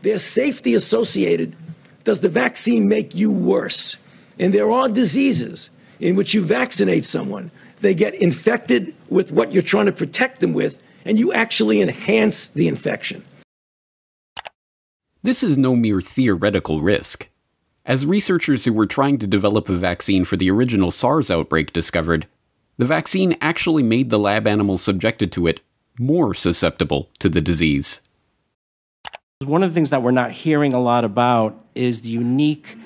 There's 0.01 0.23
safety 0.23 0.73
associated. 0.75 1.55
Does 2.03 2.19
the 2.19 2.29
vaccine 2.29 2.87
make 2.87 3.15
you 3.15 3.31
worse? 3.31 3.97
And 4.39 4.53
there 4.53 4.71
are 4.71 4.87
diseases 4.87 5.69
in 5.99 6.15
which 6.15 6.33
you 6.33 6.43
vaccinate 6.43 7.05
someone, 7.05 7.51
they 7.79 7.93
get 7.93 8.13
infected 8.15 8.93
with 9.09 9.31
what 9.31 9.53
you're 9.53 9.63
trying 9.63 9.85
to 9.85 9.91
protect 9.91 10.39
them 10.39 10.53
with, 10.53 10.81
and 11.05 11.19
you 11.19 11.31
actually 11.33 11.81
enhance 11.81 12.49
the 12.49 12.67
infection. 12.67 13.23
This 15.25 15.41
is 15.41 15.57
no 15.57 15.75
mere 15.75 16.01
theoretical 16.01 16.83
risk. 16.83 17.29
As 17.83 18.05
researchers 18.05 18.65
who 18.65 18.73
were 18.73 18.85
trying 18.85 19.17
to 19.17 19.25
develop 19.25 19.67
a 19.67 19.73
vaccine 19.73 20.23
for 20.23 20.37
the 20.37 20.51
original 20.51 20.91
SARS 20.91 21.31
outbreak 21.31 21.73
discovered, 21.73 22.27
the 22.77 22.85
vaccine 22.85 23.35
actually 23.41 23.81
made 23.81 24.11
the 24.11 24.19
lab 24.19 24.45
animals 24.45 24.83
subjected 24.83 25.31
to 25.31 25.47
it 25.47 25.61
more 25.97 26.35
susceptible 26.35 27.09
to 27.17 27.27
the 27.27 27.41
disease. 27.41 28.01
One 29.43 29.63
of 29.63 29.71
the 29.71 29.73
things 29.73 29.89
that 29.89 30.03
we're 30.03 30.11
not 30.11 30.29
hearing 30.29 30.73
a 30.73 30.79
lot 30.79 31.03
about 31.03 31.59
is 31.73 32.01
the 32.01 32.09
unique 32.09 32.77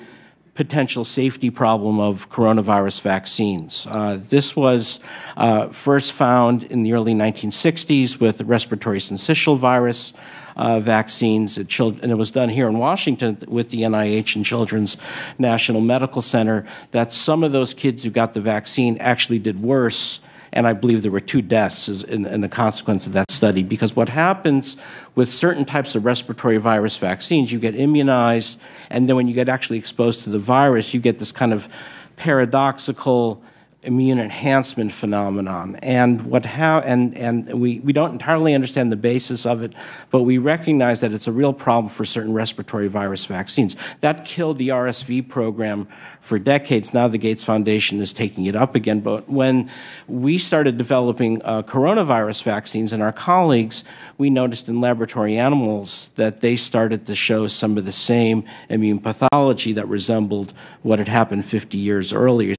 potential 0.60 1.06
safety 1.06 1.48
problem 1.48 1.98
of 1.98 2.28
coronavirus 2.28 3.00
vaccines. 3.00 3.86
Uh, 3.88 4.20
this 4.28 4.54
was 4.54 5.00
uh, 5.38 5.68
first 5.68 6.12
found 6.12 6.64
in 6.64 6.82
the 6.82 6.92
early 6.92 7.14
1960s 7.14 8.20
with 8.20 8.42
respiratory 8.42 8.98
syncytial 8.98 9.56
virus 9.56 10.12
uh, 10.56 10.78
vaccines, 10.78 11.56
and 11.56 12.04
it 12.12 12.18
was 12.18 12.30
done 12.30 12.50
here 12.50 12.68
in 12.68 12.76
Washington 12.76 13.38
with 13.48 13.70
the 13.70 13.80
NIH 13.84 14.36
and 14.36 14.44
Children's 14.44 14.98
National 15.38 15.80
Medical 15.80 16.20
Center, 16.20 16.66
that 16.90 17.10
some 17.10 17.42
of 17.42 17.52
those 17.52 17.72
kids 17.72 18.04
who 18.04 18.10
got 18.10 18.34
the 18.34 18.42
vaccine 18.42 18.98
actually 18.98 19.38
did 19.38 19.62
worse 19.62 20.20
and 20.52 20.66
I 20.66 20.72
believe 20.72 21.02
there 21.02 21.12
were 21.12 21.20
two 21.20 21.42
deaths 21.42 21.88
in, 21.88 22.26
in, 22.26 22.40
the 22.40 22.48
consequence 22.48 23.06
of 23.06 23.12
that 23.12 23.30
study. 23.30 23.62
Because 23.62 23.94
what 23.94 24.08
happens 24.08 24.76
with 25.14 25.30
certain 25.30 25.64
types 25.64 25.94
of 25.94 26.04
respiratory 26.04 26.58
virus 26.58 26.96
vaccines, 26.96 27.52
you 27.52 27.58
get 27.58 27.76
immunized, 27.76 28.58
and 28.90 29.08
then 29.08 29.16
when 29.16 29.28
you 29.28 29.34
get 29.34 29.48
actually 29.48 29.78
exposed 29.78 30.24
to 30.24 30.30
the 30.30 30.38
virus, 30.38 30.92
you 30.92 31.00
get 31.00 31.18
this 31.18 31.32
kind 31.32 31.52
of 31.52 31.68
paradoxical 32.16 33.42
immune 33.82 34.18
enhancement 34.18 34.92
phenomenon. 34.92 35.76
And 35.76 36.22
what 36.22 36.44
how 36.44 36.80
and 36.80 37.16
and 37.16 37.60
we, 37.60 37.80
we 37.80 37.92
don't 37.92 38.12
entirely 38.12 38.54
understand 38.54 38.92
the 38.92 38.96
basis 38.96 39.46
of 39.46 39.62
it, 39.62 39.74
but 40.10 40.22
we 40.22 40.36
recognize 40.36 41.00
that 41.00 41.12
it's 41.12 41.26
a 41.26 41.32
real 41.32 41.52
problem 41.52 41.88
for 41.88 42.04
certain 42.04 42.34
respiratory 42.34 42.88
virus 42.88 43.24
vaccines. 43.24 43.76
That 44.00 44.24
killed 44.24 44.58
the 44.58 44.68
RSV 44.68 45.28
program 45.28 45.88
for 46.20 46.38
decades. 46.38 46.92
Now 46.92 47.08
the 47.08 47.16
Gates 47.16 47.42
Foundation 47.42 48.00
is 48.00 48.12
taking 48.12 48.44
it 48.44 48.54
up 48.54 48.74
again. 48.74 49.00
But 49.00 49.28
when 49.28 49.70
we 50.06 50.36
started 50.36 50.76
developing 50.76 51.40
uh, 51.42 51.62
coronavirus 51.62 52.42
vaccines 52.42 52.92
and 52.92 53.02
our 53.02 53.12
colleagues, 53.12 53.82
we 54.18 54.28
noticed 54.28 54.68
in 54.68 54.80
laboratory 54.82 55.38
animals 55.38 56.10
that 56.16 56.42
they 56.42 56.56
started 56.56 57.06
to 57.06 57.14
show 57.14 57.48
some 57.48 57.78
of 57.78 57.86
the 57.86 57.92
same 57.92 58.44
immune 58.68 58.98
pathology 58.98 59.72
that 59.72 59.88
resembled 59.88 60.52
what 60.82 60.98
had 60.98 61.08
happened 61.08 61.46
50 61.46 61.78
years 61.78 62.12
earlier. 62.12 62.54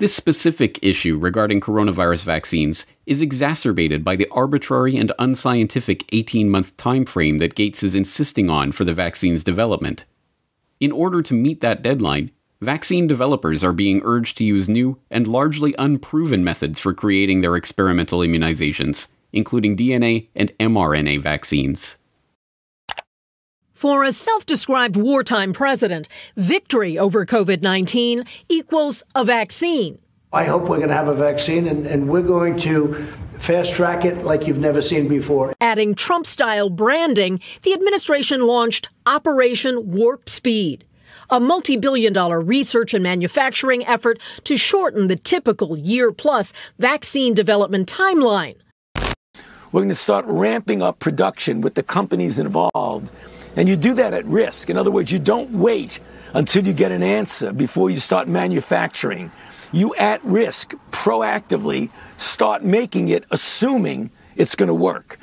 This 0.00 0.14
specific 0.14 0.78
issue 0.80 1.18
regarding 1.18 1.60
coronavirus 1.60 2.24
vaccines 2.24 2.86
is 3.04 3.20
exacerbated 3.20 4.02
by 4.02 4.16
the 4.16 4.28
arbitrary 4.30 4.96
and 4.96 5.12
unscientific 5.18 6.06
18 6.10 6.48
month 6.48 6.74
time 6.78 7.04
frame 7.04 7.36
that 7.36 7.54
Gates 7.54 7.82
is 7.82 7.94
insisting 7.94 8.48
on 8.48 8.72
for 8.72 8.84
the 8.84 8.94
vaccine's 8.94 9.44
development. 9.44 10.06
In 10.80 10.90
order 10.90 11.20
to 11.20 11.34
meet 11.34 11.60
that 11.60 11.82
deadline, 11.82 12.30
vaccine 12.62 13.06
developers 13.06 13.62
are 13.62 13.74
being 13.74 14.00
urged 14.02 14.38
to 14.38 14.44
use 14.44 14.70
new 14.70 14.98
and 15.10 15.26
largely 15.26 15.74
unproven 15.78 16.42
methods 16.42 16.80
for 16.80 16.94
creating 16.94 17.42
their 17.42 17.54
experimental 17.54 18.20
immunizations, 18.20 19.08
including 19.34 19.76
DNA 19.76 20.28
and 20.34 20.56
mRNA 20.56 21.20
vaccines. 21.20 21.98
For 23.80 24.04
a 24.04 24.12
self 24.12 24.44
described 24.44 24.94
wartime 24.94 25.54
president, 25.54 26.06
victory 26.36 26.98
over 26.98 27.24
COVID 27.24 27.62
19 27.62 28.24
equals 28.50 29.02
a 29.14 29.24
vaccine. 29.24 29.98
I 30.34 30.44
hope 30.44 30.64
we're 30.64 30.76
going 30.76 30.90
to 30.90 30.94
have 30.94 31.08
a 31.08 31.14
vaccine 31.14 31.66
and, 31.66 31.86
and 31.86 32.06
we're 32.06 32.20
going 32.20 32.58
to 32.58 32.92
fast 33.38 33.74
track 33.74 34.04
it 34.04 34.22
like 34.22 34.46
you've 34.46 34.58
never 34.58 34.82
seen 34.82 35.08
before. 35.08 35.54
Adding 35.62 35.94
Trump 35.94 36.26
style 36.26 36.68
branding, 36.68 37.40
the 37.62 37.72
administration 37.72 38.42
launched 38.42 38.90
Operation 39.06 39.90
Warp 39.90 40.28
Speed, 40.28 40.84
a 41.30 41.40
multi 41.40 41.78
billion 41.78 42.12
dollar 42.12 42.38
research 42.38 42.92
and 42.92 43.02
manufacturing 43.02 43.86
effort 43.86 44.20
to 44.44 44.58
shorten 44.58 45.06
the 45.06 45.16
typical 45.16 45.78
year 45.78 46.12
plus 46.12 46.52
vaccine 46.78 47.32
development 47.32 47.90
timeline. 47.90 48.56
We're 49.72 49.80
going 49.80 49.88
to 49.88 49.94
start 49.94 50.26
ramping 50.28 50.82
up 50.82 50.98
production 50.98 51.62
with 51.62 51.76
the 51.76 51.82
companies 51.82 52.38
involved 52.38 53.10
and 53.56 53.68
you 53.68 53.76
do 53.76 53.94
that 53.94 54.14
at 54.14 54.24
risk. 54.26 54.70
In 54.70 54.76
other 54.76 54.90
words, 54.90 55.10
you 55.10 55.18
don't 55.18 55.50
wait 55.52 56.00
until 56.34 56.66
you 56.66 56.72
get 56.72 56.92
an 56.92 57.02
answer 57.02 57.52
before 57.52 57.90
you 57.90 57.96
start 57.96 58.28
manufacturing. 58.28 59.30
You 59.72 59.94
at 59.96 60.24
risk 60.24 60.74
proactively 60.90 61.90
start 62.16 62.64
making 62.64 63.08
it, 63.08 63.24
assuming 63.30 64.10
it's 64.36 64.54
going 64.54 64.68
to 64.68 64.74
work. 64.74 65.18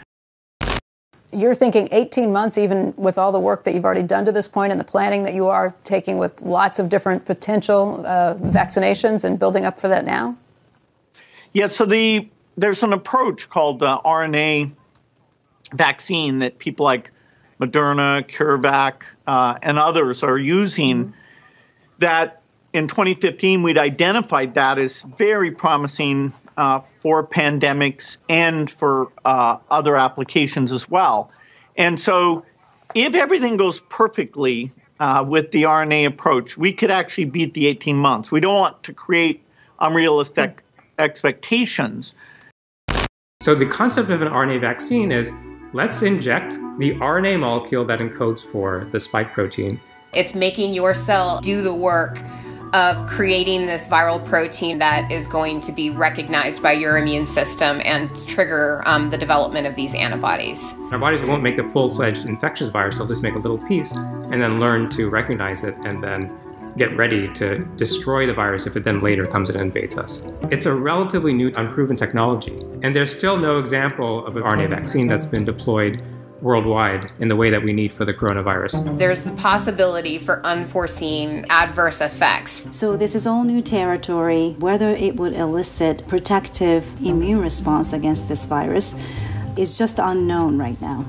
You're 1.34 1.55
thinking 1.55 1.89
18 1.91 2.31
months, 2.31 2.57
even 2.57 2.93
with 2.96 3.17
all 3.17 3.34
the 3.34 3.39
work 3.39 3.65
that 3.65 3.74
you've 3.74 3.84
already 3.84 4.03
done 4.03 4.25
to 4.25 4.31
this 4.31 4.48
point 4.48 4.72
and 4.72 4.79
the 4.79 4.86
planning 4.86 5.24
that 5.24 5.34
you 5.34 5.48
are 5.48 5.75
taking 5.84 6.17
with 6.17 6.41
lots 6.41 6.79
of 6.79 6.88
different 6.88 7.25
potential 7.25 8.05
uh, 8.05 8.36
vaccinations 8.36 9.25
and 9.25 9.38
building 9.38 9.65
up 9.65 9.79
for 9.79 9.89
that 9.89 10.05
now? 10.05 10.38
Yeah, 11.53 11.67
so 11.67 11.86
the 11.86 12.29
there's 12.55 12.81
an 12.81 12.93
approach 12.93 13.50
called 13.50 13.84
uh, 13.84 14.00
RNA 14.03 14.72
vaccine 15.74 16.39
that 16.39 16.57
people 16.57 16.86
like 16.86 17.12
Moderna, 17.59 18.27
CureVac, 18.27 19.03
uh, 19.25 19.57
and 19.61 19.79
others 19.79 20.23
are 20.23 20.37
using 20.37 21.05
mm-hmm. 21.05 21.11
that 21.99 22.41
in 22.73 22.87
2015 22.87 23.63
we'd 23.63 23.77
identified 23.77 24.53
that 24.53 24.77
as 24.77 25.01
very 25.01 25.51
promising 25.51 26.33
uh, 26.57 26.81
for 27.01 27.25
pandemics 27.25 28.17
and 28.29 28.69
for 28.69 29.11
uh, 29.25 29.57
other 29.71 29.95
applications 29.95 30.71
as 30.71 30.89
well. 30.89 31.31
And 31.77 31.99
so, 31.99 32.45
if 32.95 33.15
everything 33.15 33.57
goes 33.57 33.81
perfectly 33.81 34.71
uh, 34.99 35.23
with 35.27 35.51
the 35.51 35.63
RNA 35.63 36.07
approach, 36.07 36.57
we 36.57 36.71
could 36.71 36.91
actually 36.91 37.25
beat 37.25 37.53
the 37.53 37.67
18 37.67 37.97
months. 37.97 38.31
We 38.31 38.39
don't 38.39 38.57
want 38.57 38.83
to 38.83 38.93
create 38.93 39.43
unrealistic 39.79 40.63
expectations. 40.97 42.15
So, 43.41 43.53
the 43.53 43.65
concept 43.65 44.09
of 44.09 44.21
an 44.21 44.29
RNA 44.29 44.61
vaccine 44.61 45.11
is 45.11 45.31
let's 45.74 46.01
inject 46.01 46.53
the 46.77 46.91
RNA 46.95 47.39
molecule 47.39 47.86
that 47.86 48.00
encodes 48.00 48.43
for 48.43 48.88
the 48.91 49.00
spike 49.00 49.33
protein. 49.33 49.79
It's 50.13 50.33
making 50.33 50.74
your 50.74 50.93
cell 50.93 51.41
do 51.41 51.62
the 51.62 51.74
work 51.74 52.19
of 52.74 53.07
creating 53.07 53.65
this 53.65 53.88
viral 53.88 54.24
protein 54.25 54.77
that 54.79 55.12
is 55.12 55.27
going 55.27 55.59
to 55.62 55.71
be 55.71 55.89
recognized 55.89 56.62
by 56.62 56.74
your 56.74 56.97
immune 56.97 57.25
system 57.25 57.81
and 57.86 58.13
trigger 58.27 58.83
um, 58.86 59.09
the 59.09 59.17
development 59.17 59.65
of 59.65 59.75
these 59.75 59.95
antibodies. 59.95 60.74
Our 60.91 61.00
bodies 61.00 61.21
won't 61.21 61.43
make 61.43 61.57
a 61.57 61.71
full 61.71 61.93
fledged 61.93 62.25
infectious 62.25 62.69
virus, 62.69 62.97
they'll 62.97 63.07
just 63.07 63.24
make 63.24 63.36
a 63.36 63.39
little 63.39 63.57
piece 63.57 63.91
and 63.93 64.41
then 64.41 64.59
learn 64.59 64.89
to 64.91 65.09
recognize 65.09 65.63
it 65.63 65.75
and 65.86 66.03
then 66.03 66.38
get 66.77 66.96
ready 66.96 67.27
to 67.34 67.60
destroy 67.75 68.25
the 68.25 68.34
virus 68.34 68.67
if 68.67 68.75
it 68.75 68.84
then 68.84 69.00
later 69.00 69.25
comes 69.25 69.50
and 69.50 69.60
invades 69.60 69.98
us. 69.98 70.22
It's 70.51 70.65
a 70.65 70.74
relatively 70.74 71.34
new, 71.34 71.51
unproven 71.55 71.96
technology, 71.96 72.57
and 72.84 72.96
there's 72.96 73.12
still 73.12 73.38
no 73.38 73.57
example 73.57 74.25
of 74.25 74.38
an 74.38 74.43
RNA 74.43 74.69
vaccine 74.69 75.07
that's 75.07 75.25
been 75.25 75.43
deployed 75.43 76.03
worldwide 76.41 77.12
in 77.19 77.27
the 77.27 77.36
way 77.36 77.50
that 77.50 77.63
we 77.63 77.74
need 77.74 77.91
for 77.91 78.05
the 78.05 78.13
coronavirus. 78.13 78.98
There's 78.98 79.24
the 79.24 79.31
possibility 79.31 80.17
for 80.17 80.46
unforeseen 80.46 81.46
adverse 81.50 82.01
effects. 82.01 82.67
So, 82.72 82.96
this 82.96 83.15
is 83.15 83.25
all 83.25 83.43
new 83.43 83.62
territory. 83.62 84.55
Whether 84.60 84.89
it 84.89 85.15
would 85.15 85.34
elicit 85.34 86.07
protective 86.07 86.86
immune 87.03 87.41
response 87.41 87.93
against 87.93 88.27
this 88.27 88.46
virus 88.46 88.96
is 89.57 89.77
just 89.77 90.00
unknown 90.00 90.57
right 90.57 90.79
now. 90.79 91.05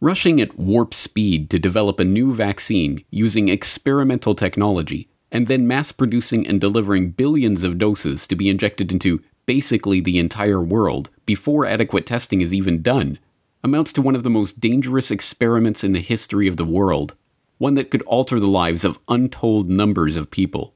Rushing 0.00 0.40
at 0.40 0.56
warp 0.56 0.94
speed 0.94 1.50
to 1.50 1.58
develop 1.58 1.98
a 1.98 2.04
new 2.04 2.32
vaccine 2.32 3.04
using 3.10 3.48
experimental 3.48 4.36
technology 4.36 5.08
and 5.32 5.48
then 5.48 5.66
mass 5.66 5.90
producing 5.90 6.46
and 6.46 6.60
delivering 6.60 7.10
billions 7.10 7.64
of 7.64 7.78
doses 7.78 8.28
to 8.28 8.36
be 8.36 8.48
injected 8.48 8.92
into 8.92 9.20
basically 9.44 10.00
the 10.00 10.18
entire 10.18 10.62
world 10.62 11.10
before 11.26 11.66
adequate 11.66 12.06
testing 12.06 12.40
is 12.40 12.54
even 12.54 12.80
done 12.80 13.18
amounts 13.64 13.92
to 13.92 14.00
one 14.00 14.14
of 14.14 14.22
the 14.22 14.30
most 14.30 14.60
dangerous 14.60 15.10
experiments 15.10 15.82
in 15.82 15.92
the 15.94 16.00
history 16.00 16.46
of 16.46 16.56
the 16.56 16.64
world, 16.64 17.16
one 17.58 17.74
that 17.74 17.90
could 17.90 18.02
alter 18.02 18.38
the 18.38 18.46
lives 18.46 18.84
of 18.84 19.00
untold 19.08 19.68
numbers 19.68 20.14
of 20.14 20.30
people. 20.30 20.74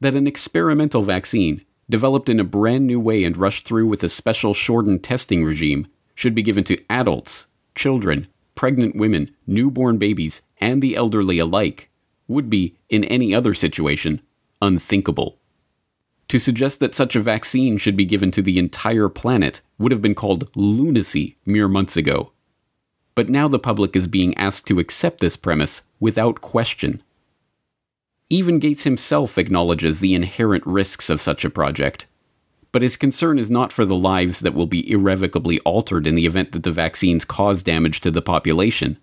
That 0.00 0.16
an 0.16 0.26
experimental 0.26 1.02
vaccine, 1.02 1.64
developed 1.88 2.28
in 2.28 2.40
a 2.40 2.44
brand 2.44 2.88
new 2.88 2.98
way 2.98 3.22
and 3.22 3.36
rushed 3.36 3.68
through 3.68 3.86
with 3.86 4.02
a 4.02 4.08
special 4.08 4.52
shortened 4.52 5.04
testing 5.04 5.44
regime, 5.44 5.86
should 6.16 6.34
be 6.34 6.42
given 6.42 6.64
to 6.64 6.82
adults, 6.90 7.46
children, 7.74 8.26
pregnant 8.54 8.96
women, 8.96 9.30
newborn 9.46 9.98
babies, 9.98 10.42
and 10.60 10.82
the 10.82 10.96
elderly 10.96 11.38
alike 11.38 11.90
would 12.28 12.48
be, 12.48 12.76
in 12.88 13.04
any 13.04 13.34
other 13.34 13.54
situation, 13.54 14.20
unthinkable. 14.62 15.38
To 16.28 16.38
suggest 16.38 16.78
that 16.78 16.94
such 16.94 17.16
a 17.16 17.20
vaccine 17.20 17.76
should 17.76 17.96
be 17.96 18.04
given 18.04 18.30
to 18.30 18.42
the 18.42 18.58
entire 18.58 19.08
planet 19.08 19.62
would 19.78 19.90
have 19.90 20.00
been 20.00 20.14
called 20.14 20.48
lunacy 20.54 21.36
mere 21.44 21.66
months 21.66 21.96
ago. 21.96 22.32
But 23.16 23.28
now 23.28 23.48
the 23.48 23.58
public 23.58 23.96
is 23.96 24.06
being 24.06 24.36
asked 24.36 24.68
to 24.68 24.78
accept 24.78 25.18
this 25.18 25.36
premise 25.36 25.82
without 25.98 26.40
question. 26.40 27.02
Even 28.28 28.60
Gates 28.60 28.84
himself 28.84 29.38
acknowledges 29.38 29.98
the 29.98 30.14
inherent 30.14 30.64
risks 30.64 31.10
of 31.10 31.20
such 31.20 31.44
a 31.44 31.50
project. 31.50 32.06
But 32.72 32.82
his 32.82 32.96
concern 32.96 33.38
is 33.38 33.50
not 33.50 33.72
for 33.72 33.84
the 33.84 33.96
lives 33.96 34.40
that 34.40 34.54
will 34.54 34.66
be 34.66 34.90
irrevocably 34.90 35.58
altered 35.60 36.06
in 36.06 36.14
the 36.14 36.26
event 36.26 36.52
that 36.52 36.62
the 36.62 36.70
vaccines 36.70 37.24
cause 37.24 37.62
damage 37.62 38.00
to 38.02 38.10
the 38.10 38.22
population. 38.22 38.98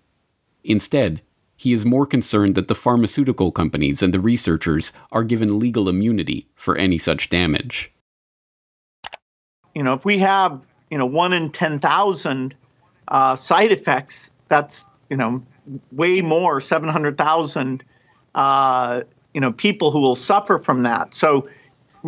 Instead, 0.64 1.20
he 1.56 1.72
is 1.72 1.84
more 1.84 2.06
concerned 2.06 2.54
that 2.54 2.68
the 2.68 2.74
pharmaceutical 2.74 3.50
companies 3.50 4.02
and 4.02 4.14
the 4.14 4.20
researchers 4.20 4.92
are 5.10 5.24
given 5.24 5.58
legal 5.58 5.88
immunity 5.88 6.46
for 6.54 6.76
any 6.76 6.96
such 6.98 7.28
damage. 7.28 7.92
You 9.74 9.82
know, 9.82 9.92
if 9.92 10.04
we 10.04 10.18
have, 10.20 10.60
you 10.90 10.96
know, 10.96 11.06
one 11.06 11.32
in 11.32 11.50
10,000 11.50 12.54
uh, 13.08 13.36
side 13.36 13.72
effects, 13.72 14.30
that's, 14.48 14.84
you 15.10 15.16
know, 15.16 15.42
way 15.92 16.20
more, 16.22 16.60
700,000, 16.60 17.84
uh, 18.34 19.02
you 19.34 19.40
know, 19.40 19.52
people 19.52 19.90
who 19.90 20.00
will 20.00 20.16
suffer 20.16 20.58
from 20.58 20.84
that. 20.84 21.12
So, 21.12 21.48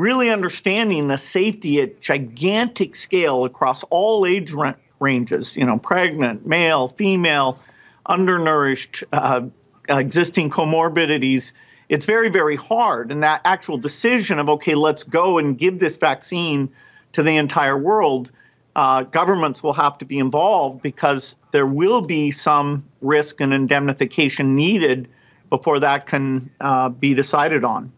really 0.00 0.30
understanding 0.30 1.08
the 1.08 1.18
safety 1.18 1.80
at 1.82 2.00
gigantic 2.00 2.96
scale 2.96 3.44
across 3.44 3.84
all 3.90 4.24
age 4.24 4.54
ranges, 4.98 5.56
you 5.56 5.64
know, 5.64 5.78
pregnant, 5.78 6.46
male, 6.46 6.88
female, 6.88 7.60
undernourished, 8.06 9.04
uh, 9.12 9.42
existing 9.88 10.48
comorbidities, 10.48 11.52
it's 11.90 12.06
very, 12.06 12.30
very 12.30 12.56
hard. 12.56 13.12
And 13.12 13.22
that 13.24 13.42
actual 13.44 13.76
decision 13.76 14.38
of, 14.38 14.48
okay, 14.48 14.74
let's 14.74 15.04
go 15.04 15.38
and 15.38 15.58
give 15.58 15.78
this 15.78 15.96
vaccine 15.98 16.70
to 17.12 17.22
the 17.22 17.36
entire 17.36 17.76
world, 17.76 18.30
uh, 18.76 19.02
governments 19.02 19.62
will 19.62 19.72
have 19.72 19.98
to 19.98 20.04
be 20.04 20.18
involved 20.18 20.80
because 20.80 21.36
there 21.50 21.66
will 21.66 22.00
be 22.00 22.30
some 22.30 22.84
risk 23.02 23.40
and 23.40 23.52
indemnification 23.52 24.54
needed 24.54 25.08
before 25.50 25.80
that 25.80 26.06
can 26.06 26.50
uh, 26.60 26.88
be 26.88 27.12
decided 27.12 27.64
on. 27.64 27.92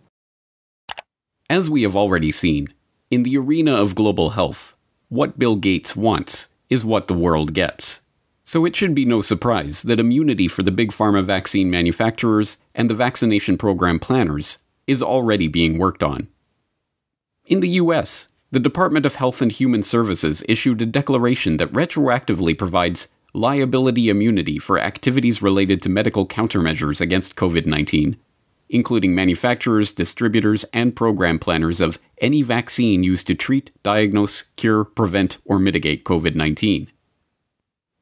As 1.52 1.68
we 1.68 1.82
have 1.82 1.94
already 1.94 2.30
seen, 2.30 2.68
in 3.10 3.24
the 3.24 3.36
arena 3.36 3.74
of 3.74 3.94
global 3.94 4.30
health, 4.30 4.74
what 5.10 5.38
Bill 5.38 5.56
Gates 5.56 5.94
wants 5.94 6.48
is 6.70 6.82
what 6.82 7.08
the 7.08 7.12
world 7.24 7.52
gets. 7.52 8.00
So 8.42 8.64
it 8.64 8.74
should 8.74 8.94
be 8.94 9.04
no 9.04 9.20
surprise 9.20 9.82
that 9.82 10.00
immunity 10.00 10.48
for 10.48 10.62
the 10.62 10.70
big 10.70 10.92
pharma 10.92 11.22
vaccine 11.22 11.70
manufacturers 11.70 12.56
and 12.74 12.88
the 12.88 12.94
vaccination 12.94 13.58
program 13.58 13.98
planners 13.98 14.60
is 14.86 15.02
already 15.02 15.46
being 15.46 15.76
worked 15.76 16.02
on. 16.02 16.28
In 17.44 17.60
the 17.60 17.76
US, 17.82 18.28
the 18.50 18.58
Department 18.58 19.04
of 19.04 19.16
Health 19.16 19.42
and 19.42 19.52
Human 19.52 19.82
Services 19.82 20.42
issued 20.48 20.80
a 20.80 20.86
declaration 20.86 21.58
that 21.58 21.74
retroactively 21.74 22.56
provides 22.56 23.08
liability 23.34 24.08
immunity 24.08 24.58
for 24.58 24.78
activities 24.78 25.42
related 25.42 25.82
to 25.82 25.90
medical 25.90 26.26
countermeasures 26.26 27.02
against 27.02 27.36
COVID 27.36 27.66
19, 27.66 28.16
including 28.72 29.14
manufacturers, 29.14 29.92
distributors, 29.92 30.64
and 30.72 30.96
program 30.96 31.38
planners 31.38 31.80
of 31.80 32.00
any 32.18 32.42
vaccine 32.42 33.04
used 33.04 33.28
to 33.28 33.34
treat, 33.36 33.70
diagnose, 33.84 34.42
cure, 34.56 34.84
prevent, 34.84 35.38
or 35.44 35.60
mitigate 35.60 36.04
COVID 36.04 36.34
19. 36.34 36.90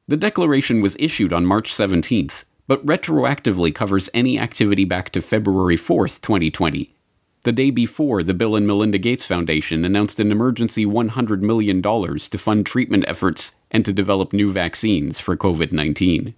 The 0.07 0.17
declaration 0.17 0.81
was 0.81 0.97
issued 0.99 1.31
on 1.31 1.45
March 1.45 1.71
17th, 1.71 2.45
but 2.67 2.83
retroactively 2.85 3.75
covers 3.75 4.09
any 4.13 4.39
activity 4.39 4.85
back 4.85 5.11
to 5.11 5.21
February 5.21 5.77
4th, 5.77 6.21
2020, 6.21 6.95
the 7.43 7.51
day 7.51 7.71
before 7.71 8.21
the 8.21 8.33
Bill 8.33 8.55
and 8.55 8.67
Melinda 8.67 8.99
Gates 8.99 9.25
Foundation 9.25 9.83
announced 9.83 10.19
an 10.19 10.31
emergency 10.31 10.85
$100 10.85 11.41
million 11.41 11.81
to 11.81 12.37
fund 12.37 12.65
treatment 12.65 13.03
efforts 13.07 13.55
and 13.71 13.83
to 13.83 13.91
develop 13.91 14.31
new 14.31 14.51
vaccines 14.51 15.19
for 15.19 15.35
COVID 15.35 15.71
19. 15.71 16.35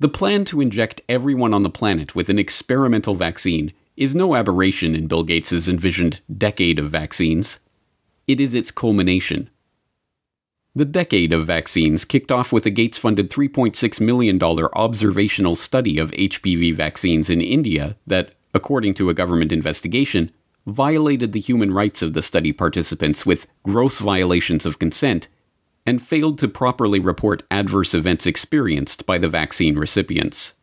The 0.00 0.08
plan 0.08 0.46
to 0.46 0.62
inject 0.62 1.02
everyone 1.10 1.52
on 1.52 1.62
the 1.62 1.68
planet 1.68 2.14
with 2.14 2.30
an 2.30 2.38
experimental 2.38 3.14
vaccine 3.14 3.74
is 3.98 4.14
no 4.14 4.34
aberration 4.34 4.96
in 4.96 5.06
Bill 5.06 5.24
Gates' 5.24 5.68
envisioned 5.68 6.22
decade 6.34 6.78
of 6.78 6.88
vaccines. 6.88 7.60
It 8.26 8.40
is 8.40 8.54
its 8.54 8.70
culmination. 8.70 9.50
The 10.74 10.86
decade 10.86 11.34
of 11.34 11.44
vaccines 11.44 12.06
kicked 12.06 12.32
off 12.32 12.50
with 12.50 12.64
a 12.64 12.70
Gates 12.70 12.96
funded 12.96 13.28
$3.6 13.28 14.00
million 14.00 14.42
observational 14.42 15.54
study 15.54 15.98
of 15.98 16.12
HPV 16.12 16.74
vaccines 16.74 17.28
in 17.28 17.42
India 17.42 17.96
that, 18.06 18.30
according 18.54 18.94
to 18.94 19.10
a 19.10 19.14
government 19.14 19.52
investigation, 19.52 20.30
violated 20.66 21.32
the 21.32 21.40
human 21.40 21.74
rights 21.74 22.00
of 22.00 22.14
the 22.14 22.22
study 22.22 22.52
participants 22.52 23.26
with 23.26 23.46
gross 23.64 23.98
violations 23.98 24.64
of 24.64 24.78
consent 24.78 25.28
and 25.86 26.02
failed 26.02 26.38
to 26.38 26.48
properly 26.48 27.00
report 27.00 27.42
adverse 27.50 27.94
events 27.94 28.26
experienced 28.26 29.06
by 29.06 29.18
the 29.18 29.28
vaccine 29.28 29.76
recipients. 29.76 30.54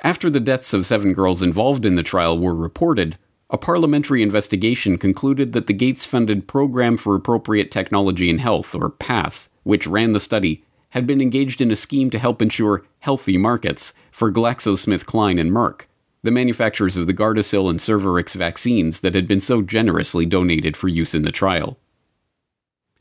After 0.00 0.30
the 0.30 0.40
deaths 0.40 0.72
of 0.72 0.86
seven 0.86 1.12
girls 1.12 1.42
involved 1.42 1.84
in 1.84 1.96
the 1.96 2.02
trial 2.02 2.38
were 2.38 2.54
reported, 2.54 3.18
a 3.50 3.58
parliamentary 3.58 4.22
investigation 4.22 4.98
concluded 4.98 5.52
that 5.52 5.66
the 5.66 5.72
Gates 5.72 6.04
funded 6.04 6.46
Program 6.46 6.96
for 6.96 7.14
Appropriate 7.14 7.70
Technology 7.70 8.28
in 8.28 8.38
Health, 8.38 8.74
or 8.74 8.90
PATH, 8.90 9.48
which 9.62 9.86
ran 9.86 10.12
the 10.12 10.20
study, 10.20 10.64
had 10.90 11.06
been 11.06 11.20
engaged 11.20 11.60
in 11.60 11.70
a 11.70 11.76
scheme 11.76 12.10
to 12.10 12.18
help 12.18 12.42
ensure 12.42 12.84
healthy 13.00 13.38
markets 13.38 13.92
for 14.10 14.30
GlaxoSmithKline 14.30 15.40
and 15.40 15.50
Merck, 15.50 15.86
the 16.22 16.30
manufacturers 16.30 16.96
of 16.96 17.06
the 17.06 17.14
Gardasil 17.14 17.70
and 17.70 17.78
Cervarix 17.78 18.34
vaccines 18.34 19.00
that 19.00 19.14
had 19.14 19.26
been 19.26 19.40
so 19.40 19.62
generously 19.62 20.26
donated 20.26 20.76
for 20.76 20.88
use 20.88 21.14
in 21.14 21.22
the 21.22 21.32
trial. 21.32 21.78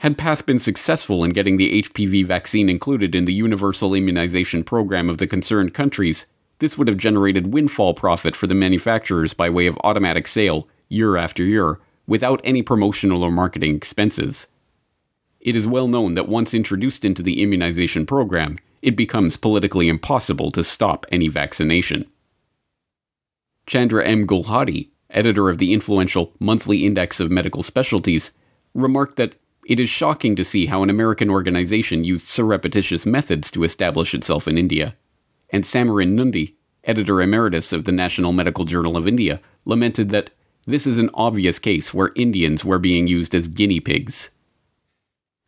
Had 0.01 0.17
PATH 0.17 0.45
been 0.45 0.59
successful 0.59 1.23
in 1.23 1.31
getting 1.31 1.57
the 1.57 1.81
HPV 1.81 2.23
vaccine 2.23 2.69
included 2.69 3.15
in 3.15 3.25
the 3.25 3.33
universal 3.33 3.95
immunization 3.95 4.63
program 4.63 5.09
of 5.09 5.17
the 5.17 5.25
concerned 5.25 5.73
countries, 5.73 6.27
this 6.59 6.77
would 6.77 6.87
have 6.87 6.97
generated 6.97 7.51
windfall 7.51 7.95
profit 7.95 8.35
for 8.35 8.45
the 8.45 8.53
manufacturers 8.53 9.33
by 9.33 9.49
way 9.49 9.65
of 9.65 9.77
automatic 9.83 10.27
sale, 10.27 10.67
year 10.87 11.17
after 11.17 11.43
year, 11.43 11.79
without 12.05 12.41
any 12.43 12.61
promotional 12.61 13.23
or 13.23 13.31
marketing 13.31 13.75
expenses. 13.75 14.47
It 15.39 15.55
is 15.55 15.67
well 15.67 15.87
known 15.87 16.13
that 16.13 16.29
once 16.29 16.53
introduced 16.53 17.03
into 17.03 17.23
the 17.23 17.41
immunization 17.41 18.05
program, 18.05 18.57
it 18.83 18.95
becomes 18.95 19.35
politically 19.35 19.87
impossible 19.87 20.51
to 20.51 20.63
stop 20.63 21.07
any 21.11 21.27
vaccination. 21.27 22.05
Chandra 23.65 24.05
M. 24.05 24.27
Gulhati, 24.27 24.89
editor 25.09 25.49
of 25.49 25.57
the 25.57 25.73
influential 25.73 26.33
Monthly 26.39 26.85
Index 26.85 27.19
of 27.19 27.31
Medical 27.31 27.63
Specialties, 27.63 28.31
remarked 28.75 29.15
that 29.15 29.33
it 29.67 29.81
is 29.81 29.89
shocking 29.89 30.33
to 30.33 30.45
see 30.45 30.67
how 30.67 30.81
an 30.81 30.89
American 30.89 31.29
organization 31.29 32.05
used 32.05 32.25
surreptitious 32.25 33.05
methods 33.05 33.51
to 33.51 33.65
establish 33.65 34.13
itself 34.13 34.47
in 34.47 34.57
India 34.57 34.95
and 35.49 35.65
Samiran 35.65 36.13
Nundy, 36.13 36.55
editor 36.85 37.21
emeritus 37.21 37.73
of 37.73 37.83
the 37.83 37.91
National 37.91 38.31
Medical 38.31 38.63
Journal 38.63 38.95
of 38.95 39.07
India, 39.07 39.41
lamented 39.65 40.09
that 40.09 40.29
this 40.65 40.87
is 40.87 40.97
an 40.97 41.09
obvious 41.13 41.59
case 41.59 41.93
where 41.93 42.11
Indians 42.15 42.63
were 42.63 42.79
being 42.79 43.07
used 43.07 43.35
as 43.35 43.49
guinea 43.49 43.81
pigs. 43.81 44.29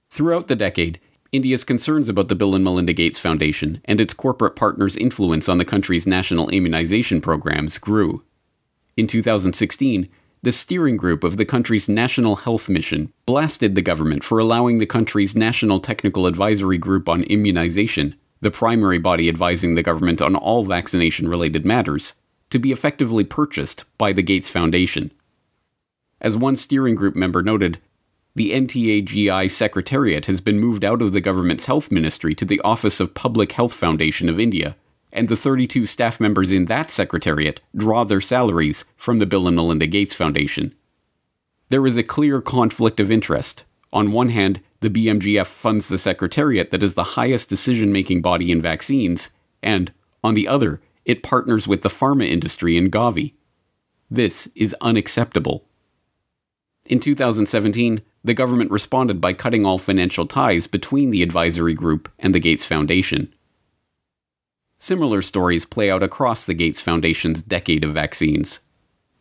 Throughout 0.10 0.48
the 0.48 0.56
decade, 0.56 1.00
India's 1.32 1.64
concerns 1.64 2.10
about 2.10 2.28
the 2.28 2.36
Bill 2.36 2.56
and 2.56 2.64
Melinda 2.64 2.94
Gates 2.94 3.20
Foundation 3.20 3.82
and 3.86 4.02
its 4.02 4.14
corporate 4.14 4.56
partners' 4.56 4.98
influence 4.98 5.48
on 5.48 5.60
the 5.60 5.66
country's 5.66 6.08
national 6.08 6.50
immunization 6.50 7.22
programs 7.22 7.78
grew. 7.78 8.24
In 8.98 9.08
2016, 9.08 10.10
the 10.42 10.52
steering 10.52 10.98
group 10.98 11.24
of 11.24 11.38
the 11.38 11.46
country's 11.46 11.90
National 11.90 12.38
Health 12.38 12.70
Mission 12.70 13.12
blasted 13.26 13.76
the 13.76 13.82
government 13.82 14.24
for 14.24 14.40
allowing 14.40 14.78
the 14.78 14.86
country's 14.86 15.36
National 15.36 15.80
Technical 15.80 16.26
Advisory 16.26 16.78
Group 16.78 17.10
on 17.10 17.24
Immunization 17.24 18.16
the 18.42 18.52
primary 18.52 19.00
body 19.00 19.28
advising 19.28 19.76
the 19.76 19.84
government 19.84 20.22
on 20.22 20.36
all 20.36 20.64
vaccination 20.64 21.28
related 21.28 21.66
matters, 21.66 22.16
to 22.50 22.60
be 22.60 22.72
effectively 22.72 23.24
purchased 23.24 23.86
by 23.98 24.14
the 24.14 24.24
Gates 24.24 24.50
Foundation. 24.50 25.12
As 26.22 26.38
one 26.38 26.56
steering 26.56 26.96
group 26.96 27.16
member 27.16 27.44
noted, 27.44 27.80
the 28.36 28.52
NTAGI 28.52 29.52
Secretariat 29.52 30.26
has 30.28 30.42
been 30.42 30.60
moved 30.60 30.86
out 30.86 31.02
of 31.02 31.14
the 31.14 31.22
government's 31.22 31.66
health 31.66 31.92
ministry 31.92 32.34
to 32.36 32.46
the 32.46 32.62
Office 32.62 33.00
of 33.00 33.14
Public 33.14 33.52
Health 33.52 33.74
Foundation 33.74 34.30
of 34.30 34.40
India, 34.40 34.76
and 35.12 35.28
the 35.28 35.36
32 35.36 35.86
staff 35.86 36.20
members 36.20 36.52
in 36.52 36.66
that 36.66 36.92
secretariat 36.92 37.62
draw 37.76 38.04
their 38.04 38.22
salaries 38.22 38.86
from 38.96 39.20
the 39.20 39.26
Bill 39.26 39.48
and 39.48 39.56
Melinda 39.56 39.88
Gates 39.88 40.14
Foundation. 40.14 40.74
There 41.70 41.86
is 41.86 41.98
a 41.98 42.04
clear 42.04 42.42
conflict 42.42 43.00
of 43.00 43.12
interest. 43.12 43.66
On 43.92 44.12
one 44.12 44.30
hand, 44.30 44.62
the 44.82 44.90
BMGF 44.90 45.48
funds 45.48 45.88
the 45.88 45.98
secretariat 45.98 46.72
that 46.72 46.84
is 46.84 46.94
the 46.94 47.16
highest 47.16 47.50
decision 47.50 47.92
making 47.92 48.22
body 48.22 48.52
in 48.52 48.62
vaccines, 48.62 49.32
and, 49.62 49.92
on 50.24 50.34
the 50.34 50.48
other, 50.48 50.82
it 51.06 51.24
partners 51.24 51.68
with 51.68 51.82
the 51.82 51.90
pharma 51.90 52.28
industry 52.28 52.78
in 52.78 52.92
Gavi. 52.92 53.34
This 54.10 54.48
is 54.56 54.76
unacceptable. 54.82 55.66
In 56.88 57.00
2017, 57.00 58.02
the 58.24 58.34
government 58.34 58.72
responded 58.72 59.22
by 59.22 59.34
cutting 59.34 59.66
all 59.66 59.78
financial 59.78 60.26
ties 60.26 60.68
between 60.68 61.12
the 61.12 61.24
advisory 61.24 61.74
group 61.74 62.10
and 62.18 62.34
the 62.34 62.40
Gates 62.40 62.66
Foundation. 62.66 63.34
Similar 64.82 65.22
stories 65.22 65.66
play 65.66 65.92
out 65.92 66.04
across 66.04 66.46
the 66.46 66.54
Gates 66.54 66.80
Foundation's 66.80 67.42
decade 67.42 67.84
of 67.84 67.92
vaccines. 67.92 68.62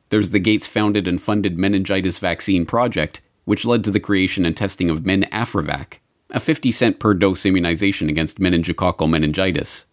There's 0.08 0.30
the 0.30 0.38
Gates 0.38 0.68
founded 0.68 1.08
and 1.08 1.20
funded 1.20 1.58
meningitis 1.58 2.20
vaccine 2.20 2.64
project, 2.64 3.20
which 3.44 3.64
led 3.64 3.82
to 3.82 3.90
the 3.90 3.98
creation 3.98 4.44
and 4.44 4.56
testing 4.56 4.88
of 4.88 5.00
MenAfriVac, 5.00 5.98
a 6.30 6.38
50 6.38 6.70
cent 6.70 7.00
per 7.00 7.12
dose 7.12 7.44
immunization 7.44 8.08
against 8.08 8.38
meningococcal 8.38 9.10
meningitis. 9.10 9.86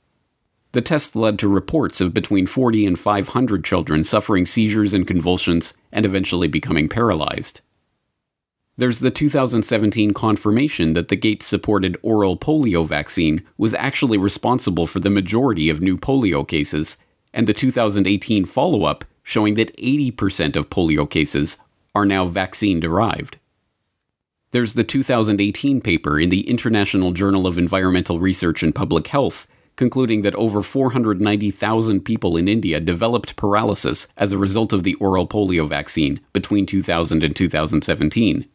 The 0.74 0.82
test 0.82 1.16
led 1.16 1.40
to 1.40 1.48
reports 1.48 2.00
of 2.00 2.14
between 2.14 2.46
40 2.46 2.86
and 2.86 3.00
500 3.00 3.66
children 3.66 4.04
suffering 4.04 4.46
seizures 4.46 4.94
and 4.94 5.08
convulsions 5.08 5.74
and 5.92 6.06
eventually 6.06 6.48
becoming 6.48 6.88
paralyzed. 6.90 7.62
There's 8.78 9.00
the 9.00 9.10
2017 9.10 10.14
confirmation 10.14 10.94
that 10.94 11.08
the 11.08 11.16
Gates 11.16 11.46
supported 11.46 11.96
oral 12.02 12.36
polio 12.36 12.86
vaccine 12.86 13.42
was 13.58 13.74
actually 13.74 14.18
responsible 14.18 14.86
for 14.86 15.00
the 15.00 15.10
majority 15.10 15.70
of 15.70 15.82
new 15.82 15.98
polio 15.98 16.46
cases, 16.46 16.98
and 17.34 17.48
the 17.48 17.54
2018 17.54 18.44
follow 18.44 18.84
up 18.84 19.06
showing 19.24 19.54
that 19.54 19.76
80% 19.78 20.58
of 20.58 20.70
polio 20.70 21.10
cases 21.10 21.58
are 21.96 22.06
now 22.06 22.26
vaccine 22.26 22.82
derived. 22.82 23.40
There's 24.52 24.74
the 24.74 24.84
2018 24.84 25.80
paper 25.80 26.20
in 26.20 26.30
the 26.30 26.42
International 26.50 27.14
Journal 27.14 27.48
of 27.48 27.58
Environmental 27.58 28.20
Research 28.20 28.62
and 28.62 28.76
Public 28.76 29.08
Health 29.08 29.48
concluding 29.78 30.22
that 30.22 30.36
over 30.36 30.62
490,000 30.62 32.02
people 32.02 32.38
in 32.38 32.48
India 32.48 32.80
developed 32.80 33.36
paralysis 33.36 34.08
as 34.18 34.32
a 34.32 34.38
result 34.38 34.74
of 34.74 34.84
the 34.84 34.96
oral 34.96 35.28
polio 35.28 35.68
vaccine 35.68 36.20
between 36.34 36.66
2000 36.66 37.24
and 37.24 37.36
2017. 37.36 38.46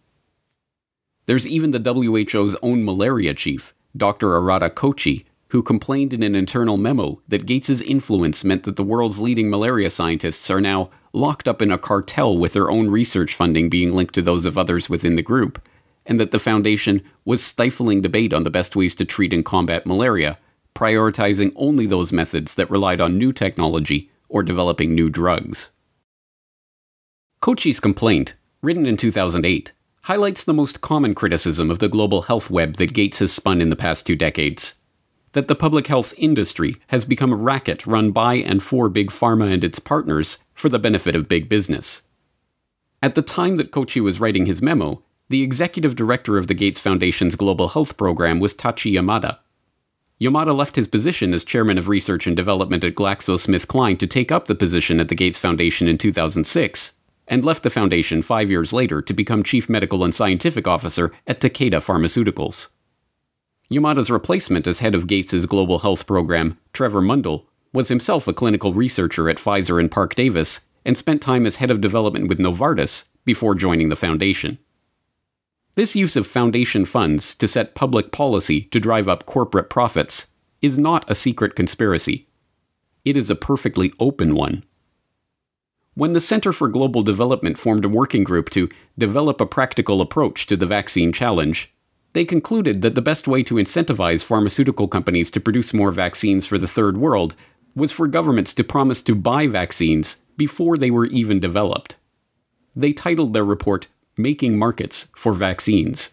There's 1.30 1.46
even 1.46 1.70
the 1.70 1.78
WHO's 1.78 2.56
own 2.60 2.84
malaria 2.84 3.34
chief, 3.34 3.72
Dr. 3.96 4.30
Arata 4.30 4.68
Kochi, 4.68 5.26
who 5.50 5.62
complained 5.62 6.12
in 6.12 6.24
an 6.24 6.34
internal 6.34 6.76
memo 6.76 7.22
that 7.28 7.46
Gates's 7.46 7.80
influence 7.80 8.42
meant 8.42 8.64
that 8.64 8.74
the 8.74 8.82
world's 8.82 9.20
leading 9.20 9.48
malaria 9.48 9.90
scientists 9.90 10.50
are 10.50 10.60
now 10.60 10.90
locked 11.12 11.46
up 11.46 11.62
in 11.62 11.70
a 11.70 11.78
cartel 11.78 12.36
with 12.36 12.52
their 12.52 12.68
own 12.68 12.90
research 12.90 13.32
funding 13.32 13.70
being 13.70 13.94
linked 13.94 14.12
to 14.16 14.22
those 14.22 14.44
of 14.44 14.58
others 14.58 14.90
within 14.90 15.14
the 15.14 15.22
group, 15.22 15.64
and 16.04 16.18
that 16.18 16.32
the 16.32 16.40
foundation 16.40 17.00
was 17.24 17.44
stifling 17.44 18.00
debate 18.00 18.32
on 18.32 18.42
the 18.42 18.50
best 18.50 18.74
ways 18.74 18.96
to 18.96 19.04
treat 19.04 19.32
and 19.32 19.44
combat 19.44 19.86
malaria 19.86 20.36
prioritizing 20.74 21.52
only 21.54 21.86
those 21.86 22.12
methods 22.12 22.54
that 22.54 22.68
relied 22.68 23.00
on 23.00 23.16
new 23.16 23.32
technology 23.32 24.10
or 24.28 24.42
developing 24.42 24.96
new 24.96 25.08
drugs. 25.08 25.70
Kochi's 27.40 27.78
complaint, 27.78 28.34
written 28.62 28.84
in 28.84 28.96
2008, 28.96 29.70
highlights 30.02 30.44
the 30.44 30.54
most 30.54 30.80
common 30.80 31.14
criticism 31.14 31.70
of 31.70 31.78
the 31.78 31.88
global 31.88 32.22
health 32.22 32.50
web 32.50 32.76
that 32.76 32.92
Gates 32.92 33.18
has 33.18 33.32
spun 33.32 33.60
in 33.60 33.70
the 33.70 33.76
past 33.76 34.06
two 34.06 34.16
decades. 34.16 34.76
That 35.32 35.46
the 35.46 35.54
public 35.54 35.86
health 35.86 36.14
industry 36.18 36.76
has 36.88 37.04
become 37.04 37.32
a 37.32 37.36
racket 37.36 37.86
run 37.86 38.10
by 38.10 38.34
and 38.34 38.62
for 38.62 38.88
big 38.88 39.10
pharma 39.10 39.52
and 39.52 39.62
its 39.62 39.78
partners 39.78 40.38
for 40.54 40.68
the 40.68 40.78
benefit 40.78 41.14
of 41.14 41.28
big 41.28 41.48
business. 41.48 42.02
At 43.02 43.14
the 43.14 43.22
time 43.22 43.56
that 43.56 43.70
Kochi 43.70 44.00
was 44.00 44.20
writing 44.20 44.46
his 44.46 44.60
memo, 44.60 45.02
the 45.28 45.42
executive 45.42 45.94
director 45.94 46.36
of 46.36 46.48
the 46.48 46.54
Gates 46.54 46.80
Foundation's 46.80 47.36
global 47.36 47.68
health 47.68 47.96
program 47.96 48.40
was 48.40 48.54
Tachi 48.54 48.92
Yamada, 48.94 49.38
Yamada 50.20 50.54
left 50.54 50.76
his 50.76 50.86
position 50.86 51.32
as 51.32 51.44
chairman 51.44 51.78
of 51.78 51.88
research 51.88 52.26
and 52.26 52.36
development 52.36 52.84
at 52.84 52.94
GlaxoSmithKline 52.94 53.98
to 53.98 54.06
take 54.06 54.30
up 54.30 54.44
the 54.44 54.54
position 54.54 55.00
at 55.00 55.08
the 55.08 55.14
Gates 55.14 55.38
Foundation 55.38 55.88
in 55.88 55.96
2006, 55.96 56.99
and 57.30 57.44
left 57.44 57.62
the 57.62 57.70
foundation 57.70 58.20
five 58.20 58.50
years 58.50 58.72
later 58.74 59.00
to 59.00 59.14
become 59.14 59.42
chief 59.42 59.70
medical 59.70 60.04
and 60.04 60.14
scientific 60.14 60.68
officer 60.68 61.12
at 61.26 61.40
Takeda 61.40 61.78
Pharmaceuticals. 61.78 62.74
Yamada's 63.70 64.10
replacement 64.10 64.66
as 64.66 64.80
head 64.80 64.96
of 64.96 65.06
Gates's 65.06 65.46
global 65.46 65.78
health 65.78 66.06
program, 66.06 66.58
Trevor 66.72 67.00
Mundel, 67.00 67.46
was 67.72 67.88
himself 67.88 68.26
a 68.26 68.32
clinical 68.32 68.74
researcher 68.74 69.30
at 69.30 69.36
Pfizer 69.36 69.78
and 69.78 69.90
Parke-Davis 69.90 70.62
and 70.84 70.98
spent 70.98 71.22
time 71.22 71.46
as 71.46 71.56
head 71.56 71.70
of 71.70 71.80
development 71.80 72.28
with 72.28 72.40
Novartis 72.40 73.04
before 73.24 73.54
joining 73.54 73.90
the 73.90 73.96
foundation. 73.96 74.58
This 75.76 75.94
use 75.94 76.16
of 76.16 76.26
foundation 76.26 76.84
funds 76.84 77.36
to 77.36 77.46
set 77.46 77.76
public 77.76 78.10
policy 78.10 78.62
to 78.62 78.80
drive 78.80 79.06
up 79.06 79.24
corporate 79.24 79.70
profits 79.70 80.26
is 80.60 80.76
not 80.76 81.08
a 81.08 81.14
secret 81.14 81.54
conspiracy. 81.54 82.26
It 83.04 83.16
is 83.16 83.30
a 83.30 83.36
perfectly 83.36 83.92
open 84.00 84.34
one. 84.34 84.64
When 86.00 86.14
the 86.14 86.20
Center 86.22 86.54
for 86.54 86.68
Global 86.68 87.02
Development 87.02 87.58
formed 87.58 87.84
a 87.84 87.88
working 87.90 88.24
group 88.24 88.48
to 88.52 88.70
develop 88.96 89.38
a 89.38 89.44
practical 89.44 90.00
approach 90.00 90.46
to 90.46 90.56
the 90.56 90.64
vaccine 90.64 91.12
challenge, 91.12 91.74
they 92.14 92.24
concluded 92.24 92.80
that 92.80 92.94
the 92.94 93.02
best 93.02 93.28
way 93.28 93.42
to 93.42 93.56
incentivize 93.56 94.24
pharmaceutical 94.24 94.88
companies 94.88 95.30
to 95.30 95.40
produce 95.40 95.74
more 95.74 95.90
vaccines 95.90 96.46
for 96.46 96.56
the 96.56 96.66
third 96.66 96.96
world 96.96 97.34
was 97.74 97.92
for 97.92 98.06
governments 98.06 98.54
to 98.54 98.64
promise 98.64 99.02
to 99.02 99.14
buy 99.14 99.46
vaccines 99.46 100.16
before 100.38 100.78
they 100.78 100.90
were 100.90 101.04
even 101.04 101.38
developed. 101.38 101.96
They 102.74 102.94
titled 102.94 103.34
their 103.34 103.44
report 103.44 103.86
making 104.16 104.58
markets 104.58 105.08
for 105.14 105.34
vaccines. 105.34 106.12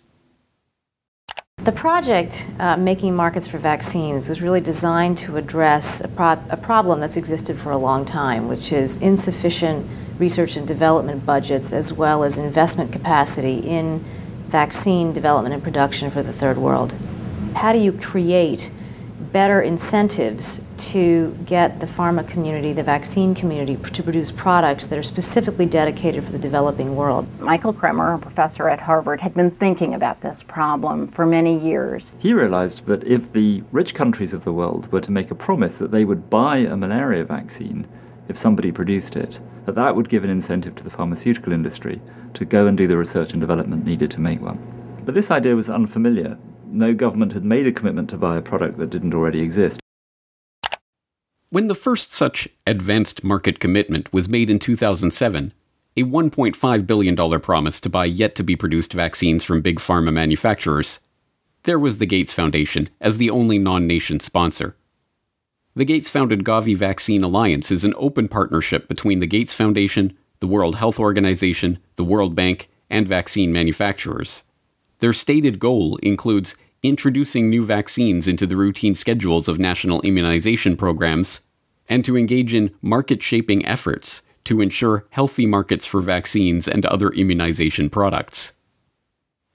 The 1.63 1.74
project, 1.74 2.48
uh, 2.60 2.78
Making 2.78 3.13
Markets 3.13 3.46
for 3.46 3.58
Vaccines, 3.58 4.30
was 4.30 4.41
really 4.41 4.62
designed 4.62 5.17
to 5.17 5.36
address 5.36 6.00
a, 6.00 6.08
pro- 6.08 6.41
a, 6.50 6.56
problem 6.56 7.02
that's 7.02 7.17
existed 7.17 7.60
for 7.60 7.72
a 7.72 7.78
long 7.78 8.06
time, 8.06 8.48
which 8.48 8.72
is 8.72 8.96
insufficient 8.98 9.86
research 10.17 10.56
and 10.56 10.65
development 10.65 11.26
budgets 11.26 11.74
as 11.74 11.91
well 11.91 12.24
as 12.24 12.38
investment 12.38 12.93
capacity 12.93 13.58
in 13.58 14.02
vaccine 14.48 15.12
development 15.12 15.54
and 15.54 15.62
production 15.62 16.10
for 16.10 16.24
the 16.24 16.32
third 16.32 16.58
world. 16.58 16.96
How 17.56 17.74
do 17.74 17.80
you 17.80 17.91
create 17.91 18.72
better 19.38 19.62
incentives 19.62 20.62
to 20.78 21.32
get 21.45 21.80
the 21.80 21.86
pharma 21.86 22.28
community, 22.28 22.73
the 22.73 22.82
vaccine 22.82 23.36
community, 23.36 23.76
to 23.76 24.02
produce 24.02 24.32
products 24.32 24.88
that 24.88 24.97
are 24.97 25.04
specifically 25.04 25.67
dedicated 25.67 26.23
for 26.23 26.32
the 26.32 26.39
developing 26.39 26.95
world. 26.95 27.28
Michael 27.39 27.71
Kremer, 27.71 28.15
a 28.15 28.17
professor 28.17 28.67
at 28.67 28.80
Harvard, 28.80 29.21
had 29.21 29.36
been 29.36 29.52
thinking 29.52 29.93
about 29.93 30.21
this 30.21 30.41
problem 30.41 31.08
for 31.10 31.23
many 31.23 31.56
years. 31.56 32.13
He 32.17 32.34
realized 32.34 32.88
that 32.88 33.04
if 33.04 33.32
the 33.32 33.62
rich 33.71 33.93
countries 33.93 34.34
of 34.34 34.43
the 34.43 34.52
world 34.52 34.91
were 34.91 35.02
to 35.02 35.12
make 35.12 35.30
a 35.30 35.36
promise 35.36 35.78
that 35.78 35.91
they 35.91 36.04
would 36.04 36.32
buy 36.32 36.58
a 36.58 36.76
malaria 36.76 37.23
vaccine 37.23 37.86
if 38.28 38.39
somebody 38.39 38.71
produced 38.71 39.15
it, 39.15 39.39
that 39.67 39.76
that 39.76 39.95
would 39.95 40.10
give 40.10 40.23
an 40.23 40.32
incentive 40.32 40.73
to 40.78 40.84
the 40.84 40.89
pharmaceutical 40.89 41.54
industry 41.54 42.02
to 42.34 42.43
go 42.43 42.65
and 42.65 42.76
do 42.76 42.88
the 42.88 42.97
research 42.97 43.34
and 43.34 43.41
development 43.41 43.86
needed 43.86 44.10
to 44.10 44.19
make 44.19 44.41
one. 44.41 44.58
But 45.06 45.13
this 45.13 45.30
idea 45.30 45.56
was 45.56 45.69
unfamiliar 45.69 46.39
no 46.67 46.93
government 46.93 47.34
had 47.34 47.43
made 47.43 47.67
a 47.67 47.71
commitment 47.71 48.10
to 48.10 48.17
buy 48.17 48.38
a 48.38 48.41
product 48.41 48.77
that 48.77 48.89
didn't 48.89 49.13
already 49.13 49.41
exist. 49.41 49.80
When 51.49 51.67
the 51.67 51.75
first 51.75 52.13
such 52.13 52.49
advanced 52.65 53.23
market 53.23 53.60
commitment 53.60 54.12
was 54.12 54.27
made 54.27 54.49
in 54.49 54.60
2007, 54.60 55.53
a 55.95 56.03
$1.5 56.03 56.88
billion 56.88 57.39
promise 57.39 57.80
to 57.80 57.89
buy 57.89 58.06
yet 58.06 58.36
to 58.36 58.43
be 58.43 58.56
produced 58.56 58.93
vaccines 58.93 59.43
from 59.43 59.62
big 59.62 59.80
pharma 59.80 60.12
manufacturers, 60.12 60.99
there 61.63 61.80
was 61.80 61.97
the 61.97 62.06
Gates 62.06 62.34
Foundation 62.34 62.89
as 63.01 63.17
the 63.17 63.30
only 63.30 63.58
non 63.58 63.88
nation 63.88 64.19
sponsor. 64.19 64.75
The 65.75 65.86
Gates 65.86 66.10
founded 66.10 66.43
Gavi 66.43 66.75
Vaccine 66.75 67.23
Alliance 67.23 67.71
is 67.71 67.84
an 67.84 67.93
open 67.97 68.27
partnership 68.27 68.88
between 68.88 69.19
the 69.19 69.27
Gates 69.27 69.53
Foundation, 69.53 70.17
the 70.39 70.47
World 70.47 70.75
Health 70.75 70.99
Organization, 70.99 71.80
the 71.95 72.03
World 72.03 72.36
Bank, 72.36 72.69
and 72.89 73.08
vaccine 73.08 73.51
manufacturers. 73.51 74.43
Their 74.99 75.13
stated 75.13 75.60
goal 75.60 75.97
includes 75.97 76.55
introducing 76.83 77.49
new 77.49 77.63
vaccines 77.63 78.27
into 78.27 78.45
the 78.45 78.55
routine 78.55 78.95
schedules 78.95 79.47
of 79.47 79.60
national 79.60 80.01
immunization 80.01 80.75
programs, 80.75 81.41
and 81.89 82.03
to 82.05 82.17
engage 82.17 82.53
in 82.53 82.73
market 82.81 83.21
shaping 83.21 83.65
efforts 83.65 84.21
to 84.43 84.62
ensure 84.62 85.05
healthy 85.10 85.45
markets 85.45 85.86
for 85.86 86.01
vaccines 86.01 86.67
and 86.67 86.86
other 86.86 87.10
immunization 87.12 87.89
products. 87.89 88.53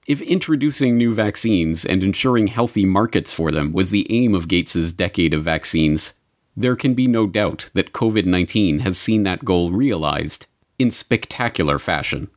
If 0.05 0.21
introducing 0.21 0.97
new 0.97 1.13
vaccines 1.13 1.85
and 1.85 2.03
ensuring 2.03 2.47
healthy 2.47 2.85
markets 2.85 3.31
for 3.31 3.51
them 3.51 3.71
was 3.71 3.89
the 3.89 4.05
aim 4.11 4.35
of 4.35 4.47
Gates's 4.47 4.91
decade 4.91 5.33
of 5.33 5.43
vaccines, 5.43 6.13
there 6.55 6.75
can 6.75 6.93
be 6.93 7.07
no 7.07 7.25
doubt 7.25 7.69
that 7.73 7.93
COVID 7.93 8.25
19 8.25 8.79
has 8.79 8.97
seen 8.97 9.23
that 9.23 9.45
goal 9.45 9.71
realized 9.71 10.45
in 10.77 10.91
spectacular 10.91 11.79
fashion. 11.79 12.29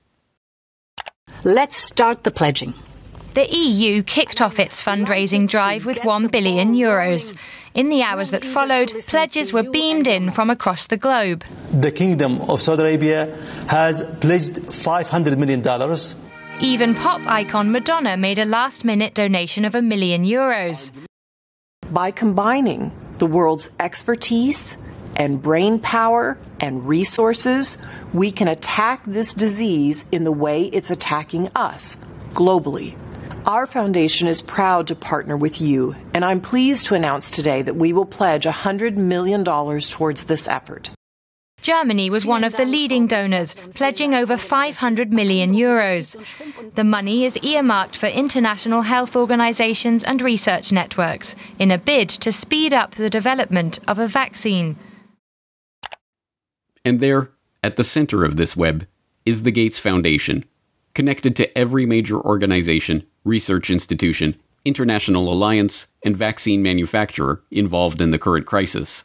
Let's 1.44 1.76
start 1.76 2.24
the 2.24 2.30
pledging. 2.30 2.74
The 3.36 3.54
EU 3.54 4.02
kicked 4.02 4.40
off 4.40 4.58
its 4.58 4.82
fundraising 4.82 5.46
drive 5.46 5.84
with 5.84 6.02
1 6.02 6.28
billion 6.28 6.72
euros. 6.72 7.36
In 7.74 7.90
the 7.90 8.02
hours 8.02 8.30
that 8.30 8.46
followed, 8.46 8.90
pledges 9.08 9.52
were 9.52 9.62
beamed 9.62 10.08
in 10.08 10.30
from 10.30 10.48
across 10.48 10.86
the 10.86 10.96
globe. 10.96 11.44
The 11.70 11.92
Kingdom 11.92 12.40
of 12.48 12.62
Saudi 12.62 12.84
Arabia 12.84 13.36
has 13.68 14.02
pledged 14.22 14.54
$500 14.54 15.36
million. 15.36 15.60
Even 16.62 16.94
pop 16.94 17.20
icon 17.26 17.70
Madonna 17.70 18.16
made 18.16 18.38
a 18.38 18.46
last 18.46 18.86
minute 18.86 19.12
donation 19.12 19.66
of 19.66 19.74
a 19.74 19.82
million 19.82 20.24
euros. 20.24 20.90
By 21.92 22.12
combining 22.12 22.90
the 23.18 23.26
world's 23.26 23.68
expertise 23.78 24.78
and 25.14 25.42
brain 25.42 25.78
power 25.78 26.38
and 26.58 26.88
resources, 26.88 27.76
we 28.14 28.32
can 28.32 28.48
attack 28.48 29.02
this 29.06 29.34
disease 29.34 30.06
in 30.10 30.24
the 30.24 30.32
way 30.32 30.68
it's 30.72 30.90
attacking 30.90 31.50
us 31.54 32.02
globally. 32.32 32.96
Our 33.46 33.68
foundation 33.68 34.26
is 34.26 34.42
proud 34.42 34.88
to 34.88 34.96
partner 34.96 35.36
with 35.36 35.60
you, 35.60 35.94
and 36.12 36.24
I'm 36.24 36.40
pleased 36.40 36.86
to 36.86 36.96
announce 36.96 37.30
today 37.30 37.62
that 37.62 37.76
we 37.76 37.92
will 37.92 38.04
pledge 38.04 38.42
$100 38.42 38.96
million 38.96 39.44
towards 39.44 40.24
this 40.24 40.48
effort. 40.48 40.90
Germany 41.60 42.10
was 42.10 42.26
one 42.26 42.42
of 42.42 42.56
the 42.56 42.64
leading 42.64 43.06
donors, 43.06 43.54
pledging 43.72 44.14
over 44.14 44.36
500 44.36 45.12
million 45.12 45.54
euros. 45.54 46.16
The 46.74 46.82
money 46.82 47.24
is 47.24 47.36
earmarked 47.36 47.96
for 47.96 48.06
international 48.06 48.82
health 48.82 49.14
organizations 49.14 50.02
and 50.02 50.20
research 50.20 50.72
networks 50.72 51.36
in 51.56 51.70
a 51.70 51.78
bid 51.78 52.08
to 52.08 52.32
speed 52.32 52.74
up 52.74 52.96
the 52.96 53.08
development 53.08 53.78
of 53.86 54.00
a 54.00 54.08
vaccine. 54.08 54.76
And 56.84 56.98
there, 56.98 57.30
at 57.62 57.76
the 57.76 57.84
center 57.84 58.24
of 58.24 58.34
this 58.34 58.56
web, 58.56 58.88
is 59.24 59.44
the 59.44 59.52
Gates 59.52 59.78
Foundation, 59.78 60.44
connected 60.94 61.36
to 61.36 61.56
every 61.56 61.86
major 61.86 62.20
organization 62.20 63.06
research 63.26 63.70
institution, 63.70 64.36
international 64.64 65.30
alliance, 65.30 65.88
and 66.04 66.16
vaccine 66.16 66.62
manufacturer 66.62 67.42
involved 67.50 68.00
in 68.00 68.10
the 68.10 68.18
current 68.18 68.46
crisis. 68.46 69.04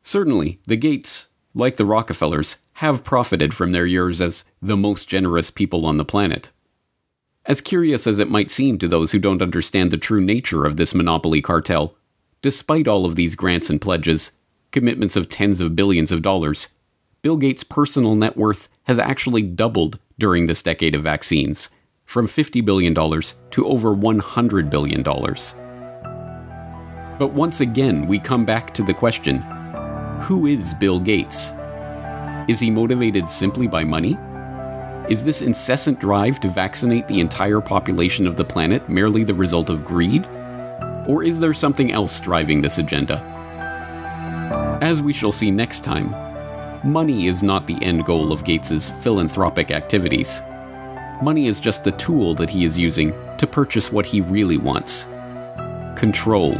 Certainly, 0.00 0.60
the 0.66 0.76
Gates, 0.76 1.28
like 1.54 1.76
the 1.76 1.84
Rockefellers, 1.84 2.58
have 2.74 3.04
profited 3.04 3.52
from 3.52 3.72
their 3.72 3.84
years 3.84 4.20
as 4.20 4.44
the 4.62 4.76
most 4.76 5.08
generous 5.08 5.50
people 5.50 5.84
on 5.84 5.96
the 5.96 6.04
planet. 6.04 6.50
As 7.44 7.60
curious 7.60 8.06
as 8.06 8.18
it 8.18 8.30
might 8.30 8.50
seem 8.50 8.78
to 8.78 8.88
those 8.88 9.12
who 9.12 9.18
don't 9.18 9.42
understand 9.42 9.90
the 9.90 9.98
true 9.98 10.20
nature 10.20 10.64
of 10.64 10.76
this 10.76 10.94
monopoly 10.94 11.42
cartel, 11.42 11.96
despite 12.42 12.86
all 12.86 13.04
of 13.04 13.16
these 13.16 13.34
grants 13.34 13.68
and 13.68 13.80
pledges, 13.80 14.32
commitments 14.70 15.16
of 15.16 15.28
tens 15.28 15.60
of 15.60 15.74
billions 15.76 16.12
of 16.12 16.22
dollars, 16.22 16.68
Bill 17.22 17.36
Gates' 17.36 17.64
personal 17.64 18.14
net 18.14 18.36
worth 18.36 18.68
has 18.84 18.98
actually 18.98 19.42
doubled 19.42 19.98
during 20.18 20.46
this 20.46 20.62
decade 20.62 20.94
of 20.94 21.02
vaccines 21.02 21.70
from 22.10 22.26
$50 22.26 22.64
billion 22.64 22.92
to 22.92 23.66
over 23.68 23.94
$100 23.94 24.68
billion. 24.68 25.00
But 27.16 27.32
once 27.32 27.60
again, 27.60 28.08
we 28.08 28.18
come 28.18 28.44
back 28.44 28.74
to 28.74 28.82
the 28.82 28.92
question 28.92 29.42
who 30.22 30.46
is 30.46 30.74
Bill 30.74 30.98
Gates? 30.98 31.52
Is 32.48 32.58
he 32.58 32.68
motivated 32.68 33.30
simply 33.30 33.68
by 33.68 33.84
money? 33.84 34.18
Is 35.08 35.22
this 35.22 35.42
incessant 35.42 36.00
drive 36.00 36.40
to 36.40 36.48
vaccinate 36.48 37.06
the 37.06 37.20
entire 37.20 37.60
population 37.60 38.26
of 38.26 38.34
the 38.34 38.44
planet 38.44 38.88
merely 38.88 39.22
the 39.22 39.32
result 39.32 39.70
of 39.70 39.84
greed? 39.84 40.26
Or 41.06 41.22
is 41.22 41.38
there 41.38 41.54
something 41.54 41.92
else 41.92 42.18
driving 42.18 42.60
this 42.60 42.78
agenda? 42.78 43.20
As 44.82 45.00
we 45.00 45.12
shall 45.12 45.30
see 45.30 45.52
next 45.52 45.84
time, 45.84 46.10
money 46.82 47.28
is 47.28 47.44
not 47.44 47.68
the 47.68 47.80
end 47.84 48.04
goal 48.04 48.32
of 48.32 48.42
Gates's 48.42 48.90
philanthropic 48.90 49.70
activities. 49.70 50.42
Money 51.22 51.48
is 51.48 51.60
just 51.60 51.84
the 51.84 51.92
tool 51.92 52.34
that 52.34 52.48
he 52.48 52.64
is 52.64 52.78
using 52.78 53.12
to 53.36 53.46
purchase 53.46 53.92
what 53.92 54.06
he 54.06 54.22
really 54.22 54.56
wants 54.56 55.06
control. 55.94 56.54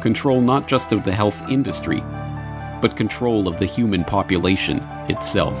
Control 0.00 0.40
not 0.40 0.66
just 0.66 0.92
of 0.92 1.04
the 1.04 1.12
health 1.12 1.42
industry, 1.50 2.00
but 2.80 2.96
control 2.96 3.46
of 3.46 3.58
the 3.58 3.66
human 3.66 4.02
population 4.02 4.78
itself. 5.10 5.58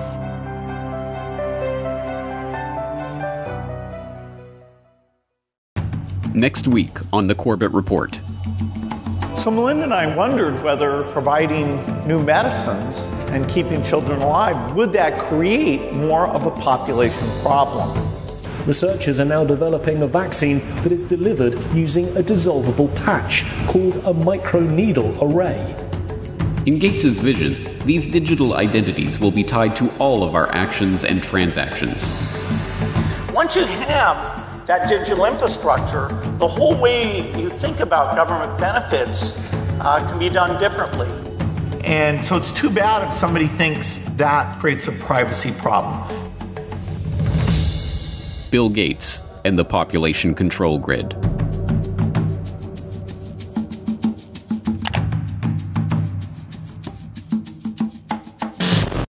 Next 6.34 6.68
week 6.68 6.96
on 7.12 7.26
the 7.26 7.34
Corbett 7.34 7.72
Report. 7.72 8.18
So, 9.34 9.50
Melinda 9.50 9.84
and 9.84 9.92
I 9.92 10.16
wondered 10.16 10.62
whether 10.62 11.02
providing 11.12 11.76
new 12.08 12.22
medicines 12.22 13.10
and 13.30 13.48
keeping 13.48 13.82
children 13.82 14.20
alive 14.20 14.74
would 14.74 14.92
that 14.92 15.18
create 15.18 15.92
more 15.92 16.26
of 16.28 16.46
a 16.46 16.50
population 16.50 17.28
problem? 17.42 18.10
Researchers 18.66 19.20
are 19.20 19.24
now 19.24 19.44
developing 19.44 20.02
a 20.02 20.06
vaccine 20.06 20.58
that 20.82 20.92
is 20.92 21.02
delivered 21.02 21.54
using 21.72 22.06
a 22.16 22.22
dissolvable 22.22 22.94
patch 23.04 23.44
called 23.66 23.96
a 23.98 24.12
microneedle 24.12 25.16
array. 25.22 25.74
In 26.66 26.78
Gates's 26.78 27.20
vision, 27.20 27.56
these 27.86 28.06
digital 28.06 28.54
identities 28.54 29.18
will 29.18 29.30
be 29.30 29.42
tied 29.42 29.74
to 29.76 29.90
all 29.98 30.22
of 30.22 30.34
our 30.34 30.54
actions 30.54 31.04
and 31.04 31.22
transactions. 31.22 32.12
Once 33.32 33.56
you 33.56 33.64
have 33.64 34.66
that 34.66 34.88
digital 34.88 35.24
infrastructure, 35.24 36.08
the 36.38 36.46
whole 36.46 36.76
way 36.76 37.32
you 37.40 37.48
think 37.48 37.80
about 37.80 38.14
government 38.14 38.58
benefits 38.58 39.42
uh, 39.80 40.06
can 40.06 40.18
be 40.18 40.28
done 40.28 40.60
differently. 40.60 41.08
And 41.84 42.24
so 42.24 42.36
it's 42.36 42.52
too 42.52 42.70
bad 42.70 43.06
if 43.08 43.14
somebody 43.14 43.46
thinks 43.46 43.98
that 44.16 44.58
creates 44.60 44.88
a 44.88 44.92
privacy 44.92 45.52
problem. 45.52 46.06
Bill 48.50 48.68
Gates 48.68 49.22
and 49.44 49.58
the 49.58 49.64
Population 49.64 50.34
Control 50.34 50.78
Grid. 50.78 51.16